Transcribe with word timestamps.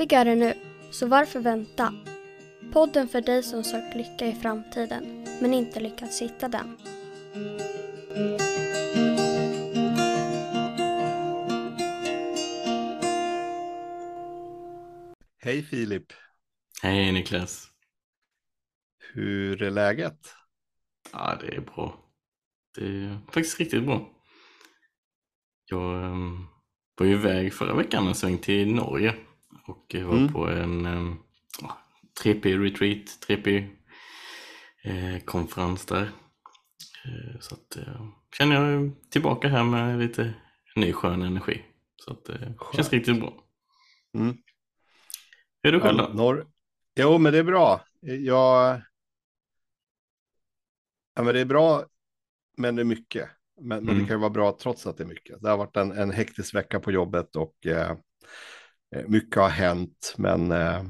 Lyckligare 0.00 0.34
nu, 0.34 0.54
så 0.90 1.06
varför 1.06 1.40
vänta? 1.40 1.94
Podden 2.72 3.08
för 3.08 3.20
dig 3.20 3.42
som 3.42 3.64
sökt 3.64 3.96
lycka 3.96 4.26
i 4.26 4.32
framtiden, 4.34 5.24
men 5.40 5.54
inte 5.54 5.80
lyckats 5.80 6.22
hitta 6.22 6.48
den. 6.48 6.76
Hej 15.38 15.62
Filip, 15.62 16.12
Hej 16.82 17.12
Niklas. 17.12 17.68
hur 19.12 19.62
är 19.62 19.70
läget? 19.70 20.34
Ja, 21.12 21.38
det 21.40 21.56
är 21.56 21.60
bra. 21.60 22.04
Det 22.74 22.86
är 22.86 23.18
faktiskt 23.32 23.60
riktigt 23.60 23.84
bra. 23.84 24.10
Jag 25.64 26.04
um, 26.04 26.46
var 26.96 27.06
ju 27.06 27.12
iväg 27.12 27.54
förra 27.54 27.74
veckan 27.74 28.06
en 28.06 28.14
sväng 28.14 28.38
till 28.38 28.74
Norge 28.74 29.14
och 29.66 29.94
var 29.94 30.16
Mm. 30.16 30.32
på 30.32 30.46
en 30.48 30.86
um, 30.86 31.22
3P-retreat, 32.24 33.18
3P-konferens 34.84 35.86
där. 35.86 36.02
Eh, 37.04 37.40
så 37.40 37.54
att 37.54 37.76
uh, 37.76 38.08
känner 38.38 38.70
jag 38.70 38.92
tillbaka 39.10 39.48
här 39.48 39.64
med 39.64 39.98
lite 39.98 40.34
ny 40.76 40.92
skön 40.92 41.22
energi. 41.22 41.62
Så 41.96 42.12
att 42.12 42.24
det 42.24 42.54
känns 42.74 42.90
riktigt 42.92 43.20
bra. 43.20 43.44
Mm. 44.14 44.36
Hur 45.62 45.68
är 45.68 45.72
du 45.72 45.80
själv 45.80 45.98
Ja, 45.98 46.06
då? 46.08 46.12
norr... 46.14 46.46
Jo, 46.94 47.18
men 47.18 47.32
det 47.32 47.38
är 47.38 47.42
bra. 47.44 47.84
Jag... 48.00 48.80
Ja, 51.14 51.22
men 51.22 51.34
det 51.34 51.40
är 51.40 51.44
bra, 51.44 51.84
men 52.56 52.76
det 52.76 52.82
är 52.82 52.84
mycket. 52.84 53.28
Men, 53.60 53.68
men 53.68 53.86
det 53.86 53.92
Mm. 53.92 54.06
kan 54.06 54.16
ju 54.16 54.20
vara 54.20 54.30
bra 54.30 54.56
trots 54.60 54.86
att 54.86 54.96
det 54.96 55.02
är 55.04 55.08
mycket. 55.08 55.42
Det 55.42 55.48
har 55.50 55.56
varit 55.56 55.76
en, 55.76 55.92
en 55.92 56.10
hektisk 56.10 56.54
vecka 56.54 56.80
på 56.80 56.90
jobbet 56.92 57.36
och 57.36 57.66
eh, 57.66 57.90
eh, 57.90 57.96
mycket 59.06 59.36
har 59.36 59.48
hänt, 59.48 60.14
men 60.18 60.52
eh, 60.52 60.82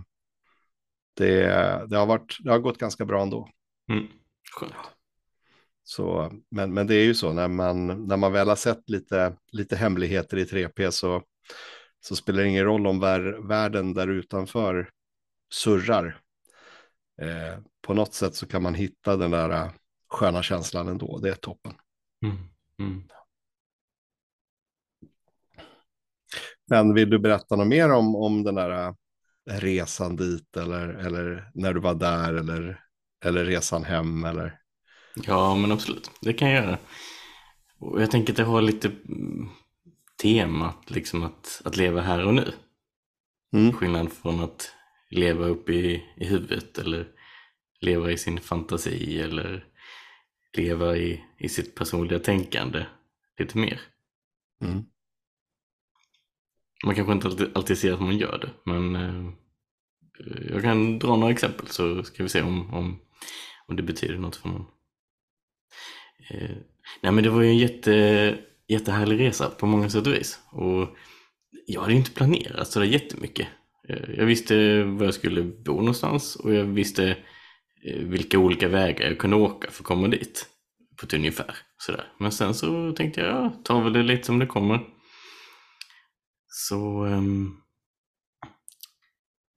det, 1.16 1.44
det, 1.88 1.96
har 1.96 2.06
varit, 2.06 2.36
det 2.40 2.50
har 2.50 2.58
gått 2.58 2.78
ganska 2.78 3.04
bra 3.04 3.22
ändå. 3.22 3.48
Mm. 3.92 4.06
Skönt. 4.56 4.74
Så, 5.82 6.32
men, 6.50 6.74
men 6.74 6.86
det 6.86 6.94
är 6.94 7.04
ju 7.04 7.14
så 7.14 7.32
när 7.32 7.48
man, 7.48 8.06
när 8.06 8.16
man 8.16 8.32
väl 8.32 8.48
har 8.48 8.56
sett 8.56 8.88
lite, 8.88 9.36
lite 9.52 9.76
hemligheter 9.76 10.36
i 10.36 10.44
3P 10.44 10.90
så, 10.90 11.22
så 12.00 12.16
spelar 12.16 12.42
det 12.42 12.48
ingen 12.48 12.64
roll 12.64 12.86
om 12.86 13.00
vär, 13.00 13.48
världen 13.48 13.94
där 13.94 14.08
utanför 14.08 14.90
surrar. 15.52 16.20
Eh, 17.22 17.58
på 17.82 17.94
något 17.94 18.14
sätt 18.14 18.34
så 18.34 18.46
kan 18.46 18.62
man 18.62 18.74
hitta 18.74 19.16
den 19.16 19.30
där 19.30 19.50
eh, 19.50 19.70
sköna 20.08 20.42
känslan 20.42 20.88
ändå. 20.88 21.18
Det 21.18 21.30
är 21.30 21.34
toppen. 21.34 21.72
Mm. 22.24 22.36
Mm. 22.78 23.08
Men 26.70 26.94
vill 26.94 27.10
du 27.10 27.18
berätta 27.18 27.56
något 27.56 27.66
mer 27.66 27.92
om, 27.92 28.16
om 28.16 28.42
den 28.42 28.54
där 28.54 28.86
eh, 28.86 28.94
resan 29.60 30.16
dit 30.16 30.56
eller, 30.56 30.88
eller 30.88 31.50
när 31.54 31.74
du 31.74 31.80
var 31.80 31.94
där 31.94 32.34
eller, 32.34 32.80
eller 33.24 33.44
resan 33.44 33.84
hem 33.84 34.24
eller? 34.24 34.58
Ja, 35.26 35.56
men 35.56 35.72
absolut. 35.72 36.10
Det 36.20 36.32
kan 36.32 36.50
jag 36.50 36.64
göra. 36.64 36.78
Och 37.78 38.02
jag 38.02 38.10
tänker 38.10 38.32
att 38.32 38.36
det 38.36 38.44
har 38.44 38.62
lite 38.62 38.88
mm, 38.88 39.48
temat, 40.22 40.90
liksom 40.90 41.22
att, 41.22 41.62
att 41.64 41.76
leva 41.76 42.00
här 42.00 42.26
och 42.26 42.34
nu. 42.34 42.52
Mm. 43.52 43.72
Skillnad 43.72 44.12
från 44.12 44.40
att 44.40 44.70
leva 45.10 45.46
upp 45.46 45.68
i, 45.70 46.04
i 46.16 46.26
huvudet 46.26 46.78
eller 46.78 47.08
leva 47.80 48.10
i 48.10 48.18
sin 48.18 48.40
fantasi 48.40 49.20
eller 49.20 49.64
leva 50.56 50.96
i, 50.96 51.24
i 51.38 51.48
sitt 51.48 51.74
personliga 51.74 52.18
tänkande 52.18 52.86
lite 53.38 53.58
mer. 53.58 53.80
Mm. 54.62 54.84
Man 56.86 56.94
kanske 56.94 57.12
inte 57.12 57.26
alltid, 57.26 57.50
alltid 57.54 57.78
ser 57.78 57.92
att 57.92 58.00
man 58.00 58.18
gör 58.18 58.38
det, 58.38 58.70
men 58.70 58.96
eh, 58.96 59.32
jag 60.50 60.62
kan 60.62 60.98
dra 60.98 61.16
några 61.16 61.32
exempel 61.32 61.66
så 61.66 62.02
ska 62.02 62.22
vi 62.22 62.28
se 62.28 62.42
om, 62.42 62.74
om, 62.74 63.00
om 63.66 63.76
det 63.76 63.82
betyder 63.82 64.18
något 64.18 64.36
för 64.36 64.48
någon. 64.48 64.66
Eh, 66.30 66.56
nej 67.00 67.12
men 67.12 67.24
det 67.24 67.30
var 67.30 67.42
ju 67.42 67.48
en 67.48 67.58
jätte, 67.58 68.38
jättehärlig 68.68 69.20
resa 69.20 69.50
på 69.50 69.66
många 69.66 69.90
sätt 69.90 70.06
och 70.06 70.12
vis. 70.12 70.38
Och 70.52 70.96
jag 71.66 71.80
hade 71.80 71.92
ju 71.92 71.98
inte 71.98 72.10
planerat 72.10 72.68
sådär 72.68 72.86
jättemycket. 72.86 73.48
Eh, 73.88 74.10
jag 74.16 74.26
visste 74.26 74.84
var 74.84 75.04
jag 75.04 75.14
skulle 75.14 75.42
bo 75.42 75.72
någonstans 75.72 76.36
och 76.36 76.54
jag 76.54 76.64
visste 76.64 77.10
eh, 77.84 77.98
vilka 77.98 78.38
olika 78.38 78.68
vägar 78.68 79.08
jag 79.08 79.18
kunde 79.18 79.36
åka 79.36 79.70
för 79.70 79.82
att 79.82 79.86
komma 79.86 80.08
dit. 80.08 80.46
På 81.00 81.06
ett 81.06 81.14
ungefär. 81.14 81.56
Sådär. 81.78 82.12
Men 82.18 82.32
sen 82.32 82.54
så 82.54 82.92
tänkte 82.92 83.20
jag, 83.20 83.30
ja, 83.30 83.52
tar 83.64 83.82
väl 83.82 83.92
det 83.92 84.02
lite 84.02 84.26
som 84.26 84.38
det 84.38 84.46
kommer. 84.46 84.80
Så 86.52 87.04
ehm, 87.04 87.56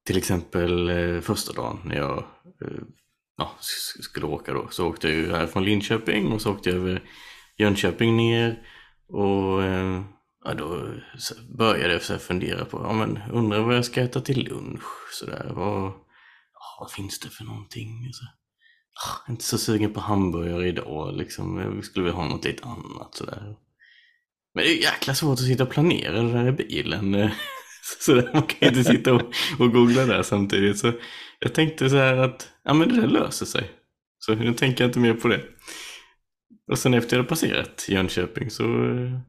till 0.06 0.18
exempel 0.18 0.90
eh, 0.90 1.22
första 1.22 1.54
dagen 1.54 1.80
när 1.86 1.96
jag 1.96 2.18
eh, 2.62 2.84
ja, 3.38 3.52
skulle 4.02 4.26
åka 4.26 4.54
då 4.54 4.68
så 4.70 4.88
åkte 4.88 5.08
jag 5.08 5.18
ju 5.18 5.32
här 5.32 5.48
från 5.48 5.64
Linköping 5.64 6.32
och 6.32 6.42
så 6.42 6.52
åkte 6.52 6.70
jag 6.70 6.78
över 6.78 7.04
Jönköping 7.58 8.18
ner 8.18 8.68
och 9.08 9.64
ehm, 9.64 10.04
ja, 10.44 10.54
då 10.54 10.94
började 11.58 11.94
jag 11.94 12.02
så 12.02 12.18
fundera 12.18 12.66
på, 12.66 12.78
ja 12.78 12.94
men 12.94 13.20
undrar 13.32 13.60
vad 13.60 13.76
jag 13.76 13.86
ska 13.86 14.02
äta 14.02 14.22
till 14.22 14.44
lunch 14.44 14.84
sådär, 15.12 15.52
vad, 15.56 15.84
ja, 16.54 16.78
vad 16.80 16.92
finns 16.92 17.20
det 17.20 17.30
för 17.30 17.44
någonting? 17.44 18.14
Så, 18.14 18.26
ja, 18.94 19.12
jag 19.22 19.30
är 19.30 19.32
inte 19.32 19.44
så 19.44 19.58
sugen 19.58 19.94
på 19.94 20.00
hamburgare 20.00 20.68
idag 20.68 21.18
liksom, 21.18 21.58
jag 21.58 21.86
skulle 21.86 22.04
vilja 22.04 22.18
ha 22.20 22.28
något 22.28 22.46
lite 22.46 22.68
annat 22.68 23.16
sådär. 23.16 23.56
Men 24.54 24.64
det 24.64 24.70
är 24.70 24.84
jäkla 24.84 25.16
svårt 25.16 25.40
att 25.40 25.46
sitta 25.46 25.64
och 25.64 25.70
planera 25.70 26.22
det 26.22 26.32
där 26.32 26.48
i 26.48 26.52
bilen. 26.52 27.30
Så 28.00 28.14
där, 28.14 28.30
man 28.34 28.44
kan 28.44 28.58
ju 28.62 28.68
inte 28.68 28.84
sitta 28.84 29.14
och, 29.14 29.22
och 29.60 29.72
googla 29.72 30.06
där 30.06 30.24
samtidigt. 30.24 30.80
Så 30.80 30.92
jag 31.40 31.54
tänkte 31.54 31.90
så 31.90 31.96
här 31.96 32.18
att 32.18 32.50
ja, 32.64 32.74
men 32.74 32.90
det 32.90 33.02
där 33.02 33.08
löser 33.08 33.46
sig. 33.46 33.72
Så 34.20 34.36
nu 34.36 34.54
tänker 34.54 34.84
jag 34.84 34.90
inte 34.90 35.00
mer 35.00 35.14
på 35.14 35.28
det. 35.28 35.42
Och 36.72 36.80
sen 36.80 36.94
efter 36.94 37.16
jag 37.16 37.24
hade 37.24 37.30
passerat 37.30 37.86
Jönköping 37.90 38.50
så, 38.50 38.64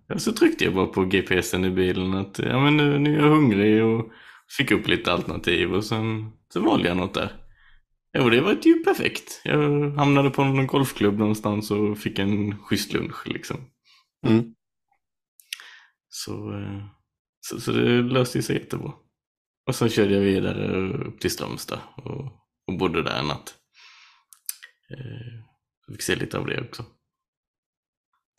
ja, 0.08 0.18
så 0.18 0.32
tryckte 0.32 0.64
jag 0.64 0.74
bara 0.74 0.86
på 0.86 1.04
GPSen 1.04 1.64
i 1.64 1.70
bilen 1.70 2.14
att 2.14 2.38
ja, 2.38 2.60
men 2.60 2.76
nu, 2.76 2.98
nu 2.98 3.14
är 3.14 3.22
jag 3.22 3.30
hungrig 3.30 3.84
och 3.84 4.10
fick 4.56 4.70
upp 4.70 4.88
lite 4.88 5.12
alternativ 5.12 5.74
och 5.74 5.84
sen 5.84 6.30
så 6.52 6.60
valde 6.60 6.88
jag 6.88 6.96
något 6.96 7.14
där. 7.14 7.32
Ja, 8.12 8.22
och 8.22 8.30
det 8.30 8.40
var 8.40 8.56
ju 8.62 8.74
perfekt. 8.74 9.40
Jag 9.44 9.90
hamnade 9.90 10.30
på 10.30 10.44
någon 10.44 10.66
golfklubb 10.66 11.18
någonstans 11.18 11.70
och 11.70 11.98
fick 11.98 12.18
en 12.18 12.58
schysst 12.58 12.92
lunch 12.92 13.28
liksom. 13.28 13.56
Mm. 14.26 14.54
Så, 16.16 16.52
eh, 16.58 16.86
så, 17.40 17.60
så 17.60 17.72
det 17.72 18.02
löste 18.02 18.42
sig 18.42 18.56
jättebra. 18.56 18.92
Och 19.66 19.74
sen 19.74 19.88
körde 19.88 20.14
jag 20.14 20.20
vidare 20.20 20.76
upp 21.08 21.20
till 21.20 21.30
Strömstad 21.30 21.78
och, 21.96 22.24
och 22.66 22.78
bodde 22.78 23.02
där 23.02 23.18
en 23.18 23.26
natt. 23.26 23.54
Eh, 24.90 25.92
fick 25.92 26.02
se 26.02 26.16
lite 26.16 26.38
av 26.38 26.46
det 26.46 26.60
också. 26.60 26.84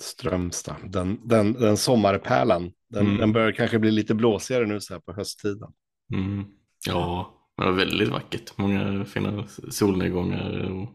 Strömstad, 0.02 0.76
den, 0.84 1.28
den, 1.28 1.54
den 1.54 1.78
sommarpärlan. 1.78 2.72
Den, 2.90 3.06
Mm. 3.06 3.18
den 3.18 3.32
börjar 3.34 3.52
kanske 3.52 3.80
bli 3.80 3.92
lite 3.92 4.16
blåsigare 4.16 4.66
nu 4.66 4.82
så 4.82 4.94
här 4.94 5.02
på 5.02 5.14
hösttiden. 5.14 5.74
Mm. 6.14 6.46
Ja, 6.88 7.34
det 7.58 7.64
var 7.64 7.72
väldigt 7.72 8.10
vackert. 8.10 8.58
Många 8.58 9.06
fina 9.06 9.48
solnedgångar 9.70 10.72
och, 10.72 10.90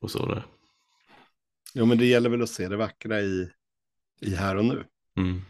och 0.00 0.10
så 0.10 0.26
där. 0.26 0.46
Jo, 1.74 1.86
men 1.86 1.98
det 1.98 2.06
gäller 2.06 2.30
väl 2.30 2.42
att 2.42 2.50
se 2.50 2.68
det 2.68 2.76
vackra 2.76 3.20
i, 3.20 3.50
i 4.20 4.34
här 4.34 4.56
och 4.56 4.64
nu. 4.64 4.84
Mm. 5.16 5.40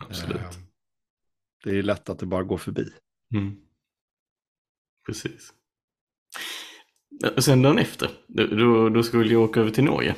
Absolut. 0.00 0.36
Eh, 0.40 0.50
Det 1.64 1.78
är 1.78 1.82
lätt 1.82 2.08
att 2.08 2.18
det 2.18 2.26
bara 2.26 2.42
går 2.42 2.58
förbi. 2.58 2.92
Mm. 3.34 3.56
Precis. 5.06 5.52
Och 7.36 7.44
sen 7.44 7.62
dagen 7.62 7.78
efter, 7.78 8.10
då, 8.56 8.88
då 8.88 9.02
skulle 9.02 9.32
jag 9.32 9.42
åka 9.42 9.60
över 9.60 9.70
till 9.70 9.84
Norge. 9.84 10.14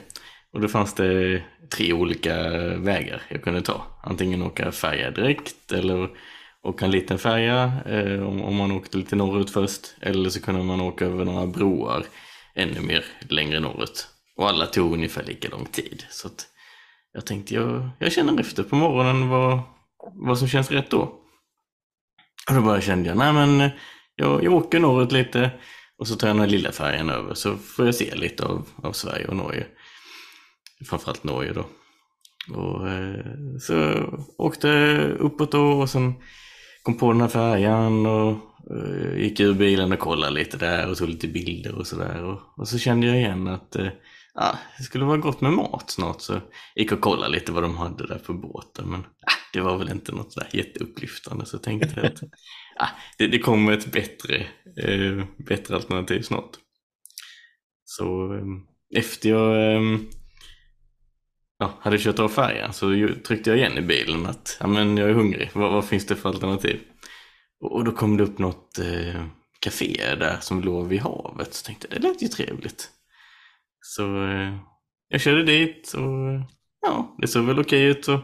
Och 0.51 0.61
då 0.61 0.69
fanns 0.69 0.95
det 0.95 1.43
tre 1.71 1.93
olika 1.93 2.51
vägar 2.77 3.23
jag 3.29 3.43
kunde 3.43 3.63
ta. 3.63 4.01
Antingen 4.03 4.43
åka 4.43 4.73
färja 4.73 5.11
direkt 5.11 5.73
eller 5.73 6.11
åka 6.63 6.85
en 6.85 6.91
liten 6.91 7.19
färja 7.19 7.73
eh, 7.87 8.23
om, 8.27 8.43
om 8.43 8.57
man 8.57 8.73
åkte 8.73 8.99
lite 8.99 9.17
norrut 9.17 9.51
först. 9.51 9.95
Eller 10.01 10.31
så 10.31 10.41
kunde 10.43 10.63
man 10.63 10.81
åka 10.81 11.05
över 11.07 11.25
några 11.25 11.47
broar 11.47 12.05
ännu 12.55 12.81
mer 12.81 13.05
längre 13.29 13.61
norrut. 13.61 14.09
Och 14.37 14.49
alla 14.49 14.67
tog 14.67 14.93
ungefär 14.95 15.25
lika 15.25 15.49
lång 15.49 15.65
tid. 15.67 16.05
Så 16.11 16.27
att 16.29 16.49
jag 17.13 17.27
tänkte 17.27 17.55
jag, 17.55 17.91
jag 17.99 18.13
känner 18.13 18.41
efter 18.41 18.63
på 18.63 18.77
morgonen 18.77 19.29
vad, 19.29 19.61
vad 20.15 20.39
som 20.39 20.49
känns 20.49 20.71
rätt 20.71 20.91
då. 20.91 21.01
Och 22.49 22.55
då 22.55 22.61
bara 22.61 22.81
kände 22.81 23.09
jag, 23.09 23.19
nej 23.19 23.33
men 23.33 23.71
jag, 24.17 24.45
jag 24.45 24.53
åker 24.53 24.81
norrut 24.81 25.13
lite 25.13 25.51
och 25.99 26.09
så 26.09 26.17
tar 26.17 26.29
jag 26.29 26.37
den 26.37 26.41
här 26.41 26.49
lilla 26.49 26.73
färjan 26.73 27.11
över 27.11 27.35
så 27.35 27.57
får 27.57 27.87
jag 27.87 27.95
se 27.95 28.15
lite 28.15 28.45
av, 28.45 28.69
av 28.83 28.93
Sverige 28.93 29.27
och 29.27 29.37
Norge. 29.37 29.67
Framförallt 30.89 31.25
Norge 31.25 31.53
då. 31.53 31.67
Och 32.55 32.89
eh, 32.89 33.25
så 33.61 34.05
åkte 34.39 34.69
jag 34.69 35.11
uppåt 35.11 35.53
då 35.53 35.73
och 35.73 35.91
sen 35.91 36.15
kom 36.83 36.99
på 36.99 37.13
den 37.13 37.21
här 37.21 37.29
färjan 37.29 38.07
och 38.07 38.31
eh, 38.77 39.19
gick 39.19 39.41
ur 39.41 39.55
bilen 39.55 39.93
och 39.93 39.99
kollade 39.99 40.33
lite 40.33 40.57
där 40.57 40.91
och 40.91 40.97
tog 40.97 41.09
lite 41.09 41.29
bilder 41.29 41.75
och 41.75 41.87
sådär. 41.87 42.25
Och, 42.25 42.41
och 42.57 42.69
så 42.69 42.79
kände 42.79 43.07
jag 43.07 43.17
igen 43.17 43.49
att 43.49 43.77
eh, 43.77 43.89
ja, 44.35 44.59
det 44.79 44.85
skulle 44.85 45.05
vara 45.05 45.17
gott 45.17 45.41
med 45.41 45.53
mat 45.53 45.91
snart 45.91 46.21
så 46.21 46.41
gick 46.75 46.93
och 46.93 47.01
kollade 47.01 47.33
lite 47.33 47.53
vad 47.53 47.63
de 47.63 47.77
hade 47.77 48.07
där 48.07 48.19
på 48.19 48.33
båten. 48.33 48.91
Men 48.91 49.01
ah, 49.01 49.41
det 49.53 49.61
var 49.61 49.79
väl 49.79 49.91
inte 49.91 50.13
något 50.13 50.33
sådär 50.33 50.49
jätteupplyftande 50.53 51.47
så 51.47 51.57
jag 51.57 51.63
tänkte 51.63 52.01
att 52.01 52.23
ah, 52.77 52.89
det, 53.19 53.27
det 53.27 53.39
kommer 53.39 53.73
ett 53.73 53.93
bättre, 53.93 54.37
eh, 54.77 55.25
bättre 55.37 55.75
alternativ 55.75 56.23
snart. 56.23 56.51
Så 57.85 58.35
eh, 58.35 58.45
efter 59.01 59.29
jag 59.29 59.75
eh, 59.75 59.99
ja, 61.59 61.79
hade 61.81 61.99
kört 61.99 62.19
av 62.19 62.29
färjan 62.29 62.73
så 62.73 63.09
tryckte 63.27 63.51
jag 63.51 63.59
igen 63.59 63.79
i 63.79 63.83
bilen 63.83 64.27
att 64.27 64.57
ja, 64.61 64.67
men 64.67 64.97
jag 64.97 65.11
är 65.11 65.15
hungrig, 65.15 65.51
vad, 65.53 65.73
vad 65.73 65.85
finns 65.85 66.07
det 66.07 66.17
för 66.17 66.29
alternativ? 66.29 66.81
Och, 67.61 67.73
och 67.73 67.85
då 67.85 67.93
kom 67.93 68.17
det 68.17 68.23
upp 68.25 68.39
något 68.39 68.79
eh, 68.79 69.25
café 69.61 70.15
där 70.19 70.37
som 70.41 70.61
låg 70.63 70.89
vid 70.89 71.01
havet. 71.01 71.55
Så 71.55 71.67
tänkte 71.67 71.87
jag, 71.91 72.03
det 72.03 72.09
lät 72.09 72.23
ju 72.23 72.29
trevligt. 72.29 72.91
Så 73.83 74.25
eh, 74.25 74.57
jag 75.09 75.21
körde 75.21 75.43
dit 75.43 75.93
och 75.95 76.49
ja, 76.83 77.17
det 77.19 77.29
såg 77.29 77.45
väl 77.45 77.61
okej 77.61 77.85
ut. 77.85 78.09
Och 78.09 78.21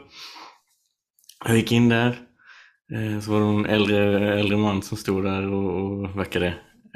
jag 1.44 1.56
gick 1.56 1.72
in 1.72 1.88
där. 1.88 2.08
Eh, 2.93 3.20
så 3.20 3.32
var 3.32 3.40
det 3.40 3.46
en 3.46 3.66
äldre, 3.66 4.34
äldre 4.40 4.56
man 4.56 4.82
som 4.82 4.96
stod 4.96 5.25
där 5.25 5.52
och, 5.52 5.82
och 5.82 6.19
verkade 6.19 6.46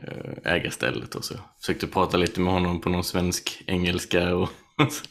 eh, 0.02 0.52
äga 0.52 0.70
stället. 0.70 1.14
Och 1.14 1.24
så 1.24 1.34
försökte 1.60 1.86
prata 1.86 2.16
lite 2.16 2.40
med 2.40 2.52
honom 2.52 2.80
på 2.80 2.90
någon 2.90 3.04
svensk 3.04 3.62
engelska. 3.66 4.36
Och, 4.36 4.48
och 4.78 4.92
så. 4.92 5.04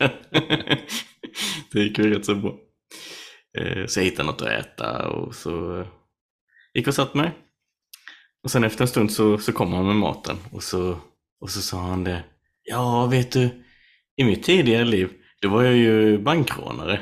det 1.71 1.79
gick 1.79 1.97
ju 1.97 2.13
rätt 2.13 2.25
så 2.25 2.35
bra. 2.35 2.55
Eh, 3.57 3.85
så 3.85 3.99
jag 3.99 4.05
hittade 4.05 4.27
något 4.27 4.41
att 4.41 4.47
äta 4.47 5.07
och 5.07 5.35
så 5.35 5.85
gick 6.73 6.87
och 6.87 6.93
satt 6.93 7.13
mig. 7.13 7.31
Och 8.43 8.51
sen 8.51 8.63
efter 8.63 8.81
en 8.81 8.87
stund 8.87 9.11
så, 9.11 9.37
så 9.37 9.53
kom 9.53 9.73
han 9.73 9.87
med 9.87 9.95
maten 9.95 10.37
och 10.51 10.63
så, 10.63 10.97
och 11.41 11.49
så 11.49 11.61
sa 11.61 11.81
han 11.81 12.03
det. 12.03 12.23
Ja, 12.71 13.05
vet 13.05 13.31
du, 13.31 13.49
i 14.17 14.23
mitt 14.23 14.43
tidigare 14.43 14.85
liv, 14.85 15.09
då 15.41 15.49
var 15.49 15.63
jag 15.63 15.75
ju 15.75 16.17
bankrånare. 16.17 17.01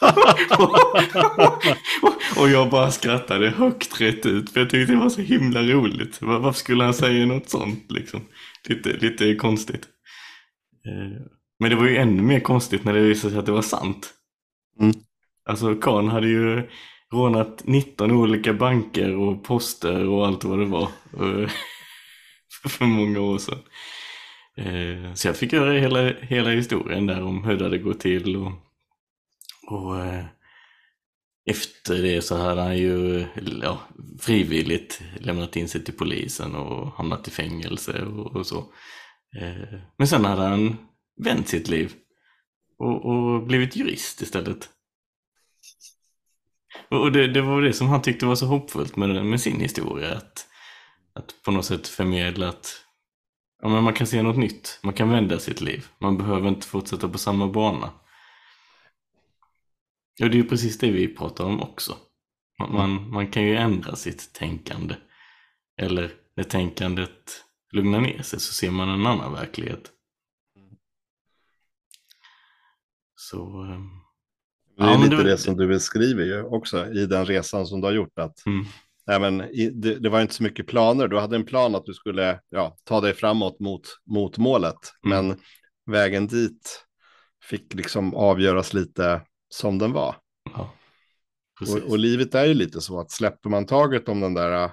och 2.36 2.48
jag 2.48 2.70
bara 2.70 2.90
skrattade 2.90 3.50
högt 3.50 4.00
rätt 4.00 4.26
ut 4.26 4.50
för 4.50 4.60
jag 4.60 4.70
tyckte 4.70 4.92
det 4.92 4.98
var 4.98 5.08
så 5.08 5.20
himla 5.20 5.62
roligt. 5.62 6.22
Varför 6.22 6.58
skulle 6.58 6.84
han 6.84 6.94
säga 6.94 7.26
något 7.26 7.50
sånt 7.50 7.92
liksom? 7.92 8.20
Lite, 8.68 8.92
lite 8.92 9.34
konstigt. 9.34 9.88
Eh, 10.86 11.22
men 11.58 11.70
det 11.70 11.76
var 11.76 11.86
ju 11.86 11.96
ännu 11.96 12.22
mer 12.22 12.40
konstigt 12.40 12.84
när 12.84 12.94
det 12.94 13.00
visade 13.00 13.30
sig 13.30 13.38
att 13.38 13.46
det 13.46 13.52
var 13.52 13.62
sant. 13.62 14.14
Mm. 14.80 14.94
Alltså 15.48 15.74
Karn 15.74 16.08
hade 16.08 16.28
ju 16.28 16.68
rånat 17.12 17.62
19 17.64 18.10
olika 18.10 18.52
banker 18.52 19.16
och 19.16 19.44
poster 19.44 20.08
och 20.08 20.26
allt 20.26 20.44
vad 20.44 20.58
det 20.58 20.66
var. 20.66 20.88
Eh, 21.20 21.50
för 22.68 22.84
många 22.84 23.20
år 23.20 23.38
sedan. 23.38 23.58
Eh, 24.60 25.14
så 25.14 25.28
jag 25.28 25.36
fick 25.36 25.52
höra 25.52 25.72
hela, 25.72 26.12
hela 26.12 26.50
historien 26.50 27.06
där 27.06 27.22
om 27.22 27.44
hur 27.44 27.56
det 27.56 27.64
hade 27.64 27.78
gått 27.78 28.00
till. 28.00 28.36
Och, 28.36 28.52
och 29.66 30.00
eh, 30.00 30.24
efter 31.50 32.02
det 32.02 32.22
så 32.22 32.36
hade 32.36 32.60
han 32.60 32.78
ju 32.78 33.26
ja, 33.62 33.80
frivilligt 34.20 35.02
lämnat 35.20 35.56
in 35.56 35.68
sig 35.68 35.84
till 35.84 35.94
polisen 35.94 36.54
och 36.54 36.92
hamnat 36.92 37.28
i 37.28 37.30
fängelse 37.30 38.02
och, 38.02 38.36
och 38.36 38.46
så. 38.46 38.58
Eh, 39.40 39.78
men 39.96 40.08
sen 40.08 40.24
hade 40.24 40.42
han 40.42 40.76
vänt 41.24 41.48
sitt 41.48 41.68
liv 41.68 41.92
och, 42.78 43.04
och 43.04 43.46
blivit 43.46 43.76
jurist 43.76 44.22
istället. 44.22 44.68
Och 46.88 47.12
det, 47.12 47.26
det, 47.26 47.40
var 47.40 47.62
det 47.62 47.72
som 47.72 47.88
han 47.88 48.02
tyckte 48.02 48.26
var 48.26 48.34
så 48.34 48.46
hoppfullt 48.46 48.96
med, 48.96 49.26
med 49.26 49.40
sin 49.40 49.60
historia. 49.60 50.14
Att, 50.16 50.46
att 51.12 51.34
på 51.44 51.50
något 51.50 51.64
sätt 51.64 51.88
förmedla 51.88 52.48
att 52.48 52.84
ja, 53.62 53.68
men 53.68 53.84
man 53.84 53.94
kan 53.94 54.06
se 54.06 54.22
något 54.22 54.38
nytt. 54.38 54.80
Man 54.82 54.94
kan 54.94 55.10
vända 55.10 55.38
sitt 55.38 55.60
liv. 55.60 55.86
Man 55.98 56.18
behöver 56.18 56.48
inte 56.48 56.66
fortsätta 56.66 57.08
på 57.08 57.18
samma 57.18 57.48
bana. 57.48 57.92
Och 60.22 60.30
det 60.30 60.34
är 60.36 60.42
ju 60.42 60.48
precis 60.48 60.78
det 60.78 60.90
vi 60.90 61.08
pratar 61.08 61.44
om 61.44 61.62
också. 61.62 61.96
Man, 62.58 62.72
man, 62.72 63.10
man 63.10 63.26
kan 63.26 63.42
ju 63.42 63.56
ändra 63.56 63.96
sitt 63.96 64.32
tänkande. 64.32 64.94
Eller 65.76 66.12
när 66.36 66.44
tänkandet 66.44 67.44
lugnar 67.72 68.00
ner 68.00 68.22
sig 68.22 68.40
så 68.40 68.52
ser 68.52 68.70
man 68.70 68.88
en 68.88 69.06
annan 69.06 69.32
verklighet. 69.32 69.90
Så... 73.14 73.62
Um... 73.62 74.00
Det 74.76 74.86
är 74.86 74.90
ja, 74.90 74.98
lite 74.98 75.16
det, 75.16 75.22
det 75.22 75.38
som 75.38 75.56
du 75.56 75.66
beskriver 75.66 76.24
ju 76.24 76.42
också 76.42 76.86
i 76.86 77.06
den 77.06 77.26
resan 77.26 77.66
som 77.66 77.80
du 77.80 77.86
har 77.86 77.92
gjort. 77.92 78.18
Att, 78.18 78.46
mm. 78.46 78.66
Nej, 79.10 79.20
men, 79.20 79.38
det, 79.80 79.98
det, 79.98 80.08
var 80.08 80.20
inte 80.20 80.34
så 80.34 80.42
mycket 80.42 80.66
planer. 80.66 81.08
Du 81.08 81.18
hade 81.18 81.36
en 81.36 81.44
plan 81.44 81.74
att 81.74 81.84
du 81.84 81.94
skulle 81.94 82.40
ja, 82.48 82.76
ta 82.84 83.00
dig 83.00 83.14
framåt 83.14 83.60
mot, 83.60 83.82
mot 84.06 84.38
målet. 84.38 84.92
Mm. 85.04 85.26
Men 85.26 85.38
vägen 85.86 86.26
dit 86.26 86.86
fick 87.44 87.74
liksom 87.74 88.14
avgöras 88.14 88.72
lite 88.72 89.22
som 89.48 89.78
den 89.78 89.92
var. 89.92 90.16
Ja, 90.54 90.74
och, 91.60 91.90
och, 91.90 91.98
livet 91.98 92.34
är 92.34 92.44
ju 92.44 92.54
lite 92.54 92.80
så 92.80 93.00
att 93.00 93.10
släpper 93.10 93.50
man 93.50 93.66
taget 93.66 94.08
om 94.08 94.20
den 94.20 94.34
där 94.34 94.64
äh, 94.64 94.70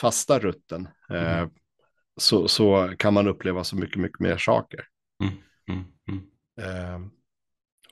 fasta 0.00 0.38
rutten 0.38 0.88
mm. 1.10 1.24
eh, 1.24 1.48
så, 2.20 2.48
så 2.48 2.94
kan 2.98 3.14
man 3.14 3.28
uppleva 3.28 3.64
så 3.64 3.76
mycket, 3.76 4.00
mycket 4.00 4.20
mer 4.20 4.36
saker. 4.36 4.80
Mm. 5.22 5.84
Eh, 6.60 7.00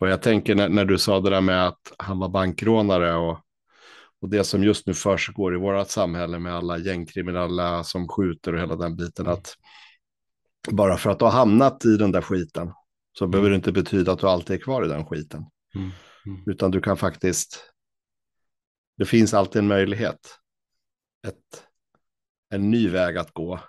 och 0.00 0.08
jag 0.08 0.22
tänker 0.22 0.54
när, 0.54 0.68
när, 0.68 0.84
du 0.84 0.98
sa 0.98 1.20
det 1.20 1.30
där 1.30 1.40
med 1.40 1.66
att 1.66 1.92
han 1.98 2.18
var 2.18 2.28
bankrånare 2.28 3.14
och, 3.14 3.43
och 4.24 4.30
det 4.30 4.44
som 4.44 4.64
just 4.64 4.86
nu 4.86 4.94
försiggår 4.94 5.54
i 5.54 5.58
vårt 5.58 5.88
samhälle 5.88 6.38
med 6.38 6.54
alla 6.54 6.78
gängkriminella 6.78 7.84
som 7.84 8.08
skjuter 8.08 8.52
och 8.52 8.60
hela 8.60 8.76
den 8.76 8.96
biten. 8.96 9.26
Att 9.26 9.54
bara 10.70 10.96
för 10.96 11.10
att 11.10 11.18
du 11.18 11.24
har 11.24 11.32
hamnat 11.32 11.84
i 11.84 11.96
den 11.96 12.12
där 12.12 12.20
skiten 12.20 12.72
så 13.12 13.24
mm. 13.24 13.30
behöver 13.30 13.50
det 13.50 13.56
inte 13.56 13.72
betyda 13.72 14.12
att 14.12 14.18
du 14.18 14.28
alltid 14.28 14.56
är 14.56 14.60
kvar 14.60 14.84
i 14.84 14.88
den 14.88 15.06
skiten. 15.06 15.44
Mm. 15.74 15.90
Mm. 16.26 16.42
Utan 16.46 16.70
du 16.70 16.80
kan 16.80 16.96
faktiskt, 16.96 17.72
det 18.96 19.04
finns 19.04 19.34
alltid 19.34 19.58
en 19.58 19.68
möjlighet. 19.68 20.38
Ett, 21.26 21.66
en 22.50 22.70
ny 22.70 22.88
väg 22.88 23.16
att 23.16 23.32
gå. 23.32 23.60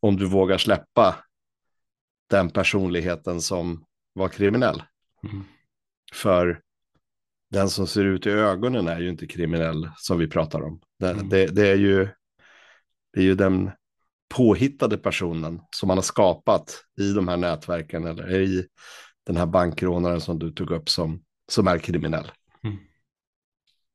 Om 0.00 0.16
du 0.16 0.26
vågar 0.26 0.58
släppa 0.58 1.16
den 2.30 2.50
personligheten 2.50 3.40
som 3.40 3.84
var 4.12 4.28
kriminell. 4.28 4.82
Mm. 5.24 5.44
För 6.12 6.62
den 7.50 7.70
som 7.70 7.86
ser 7.86 8.04
ut 8.04 8.26
i 8.26 8.30
ögonen 8.30 8.88
är 8.88 9.00
ju 9.00 9.08
inte 9.08 9.26
kriminell 9.26 9.90
som 9.96 10.18
vi 10.18 10.28
pratar 10.28 10.62
om. 10.62 10.80
Det, 10.98 11.10
mm. 11.10 11.28
det, 11.28 11.46
det, 11.46 11.68
är, 11.68 11.76
ju, 11.76 12.08
det 13.12 13.20
är 13.20 13.24
ju 13.24 13.34
den 13.34 13.70
påhittade 14.28 14.98
personen 14.98 15.60
som 15.70 15.86
man 15.86 15.96
har 15.96 16.02
skapat 16.02 16.84
i 17.00 17.12
de 17.12 17.28
här 17.28 17.36
nätverken 17.36 18.06
eller 18.06 18.40
i 18.40 18.66
den 19.26 19.36
här 19.36 19.46
bankrånaren 19.46 20.20
som 20.20 20.38
du 20.38 20.52
tog 20.52 20.70
upp 20.70 20.88
som, 20.88 21.24
som 21.48 21.68
är 21.68 21.78
kriminell. 21.78 22.30
Mm. 22.62 22.78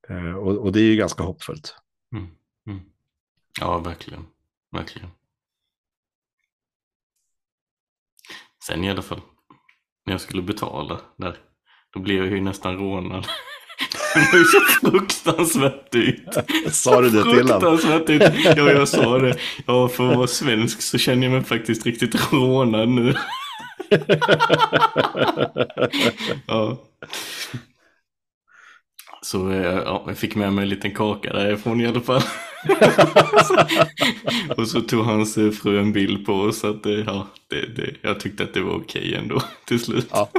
Uh, 0.09 0.35
och, 0.35 0.57
och, 0.57 0.71
det 0.71 0.79
är 0.79 0.83
ju 0.83 0.95
ganska 0.95 1.23
hoppfullt. 1.23 1.75
Mm. 2.15 2.27
mm. 2.67 2.81
Ja, 3.59 3.79
verkligen. 3.79 4.25
Verkligen. 4.71 5.09
Sen 8.67 8.83
i 8.83 8.91
alla 8.91 9.01
fall, 9.01 9.21
när 10.05 10.13
jag 10.13 10.21
skulle 10.21 10.41
betala 10.41 11.01
där, 11.17 11.37
då 11.93 11.99
blev 11.99 12.17
jag 12.17 12.27
ju 12.27 12.41
nästan 12.41 12.77
rånad. 12.77 13.27
Det 14.13 14.29
var 14.31 14.39
ju 14.39 14.45
så 14.45 14.59
fruktansvärt 14.59 15.91
dyrt. 15.91 16.35
Sa 16.71 17.01
du 17.01 17.09
det 17.09 17.23
till 17.23 17.31
honom? 17.31 17.47
Fruktansvärt 17.47 18.07
dyrt. 18.07 18.57
Ja, 18.57 18.71
jag 18.71 18.87
sa 18.87 19.17
det. 19.17 19.37
Ja, 19.65 19.87
för 19.87 20.09
att 20.09 20.17
vara 20.17 20.27
svensk 20.27 20.81
så 20.81 20.97
känner 20.97 21.23
jag 21.23 21.31
mig 21.31 21.43
faktiskt 21.43 21.85
riktigt 21.85 22.33
rånad 22.33 22.89
nu. 22.89 23.15
ja. 26.47 26.77
Så 29.21 29.51
eh, 29.51 29.73
ja, 29.85 30.03
jag 30.07 30.17
fick 30.17 30.35
med 30.35 30.53
mig 30.53 30.63
en 30.63 30.69
liten 30.69 30.91
kaka 30.91 31.33
därifrån 31.33 31.81
i 31.81 31.87
alla 31.87 32.01
fall. 32.01 32.21
och 34.57 34.67
så 34.67 34.81
tog 34.81 35.05
hans 35.05 35.37
eh, 35.37 35.51
fru 35.51 35.79
en 35.79 35.93
bild 35.93 36.25
på 36.25 36.33
oss. 36.33 36.63
Att, 36.63 36.85
eh, 36.85 36.91
ja, 36.91 37.27
det, 37.49 37.75
det, 37.75 37.93
jag 38.01 38.19
tyckte 38.19 38.43
att 38.43 38.53
det 38.53 38.61
var 38.61 38.75
okej 38.75 39.15
ändå 39.15 39.41
till 39.65 39.79
slut. 39.79 40.07
Ja. 40.11 40.29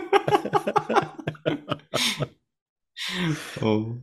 Och, 3.60 3.96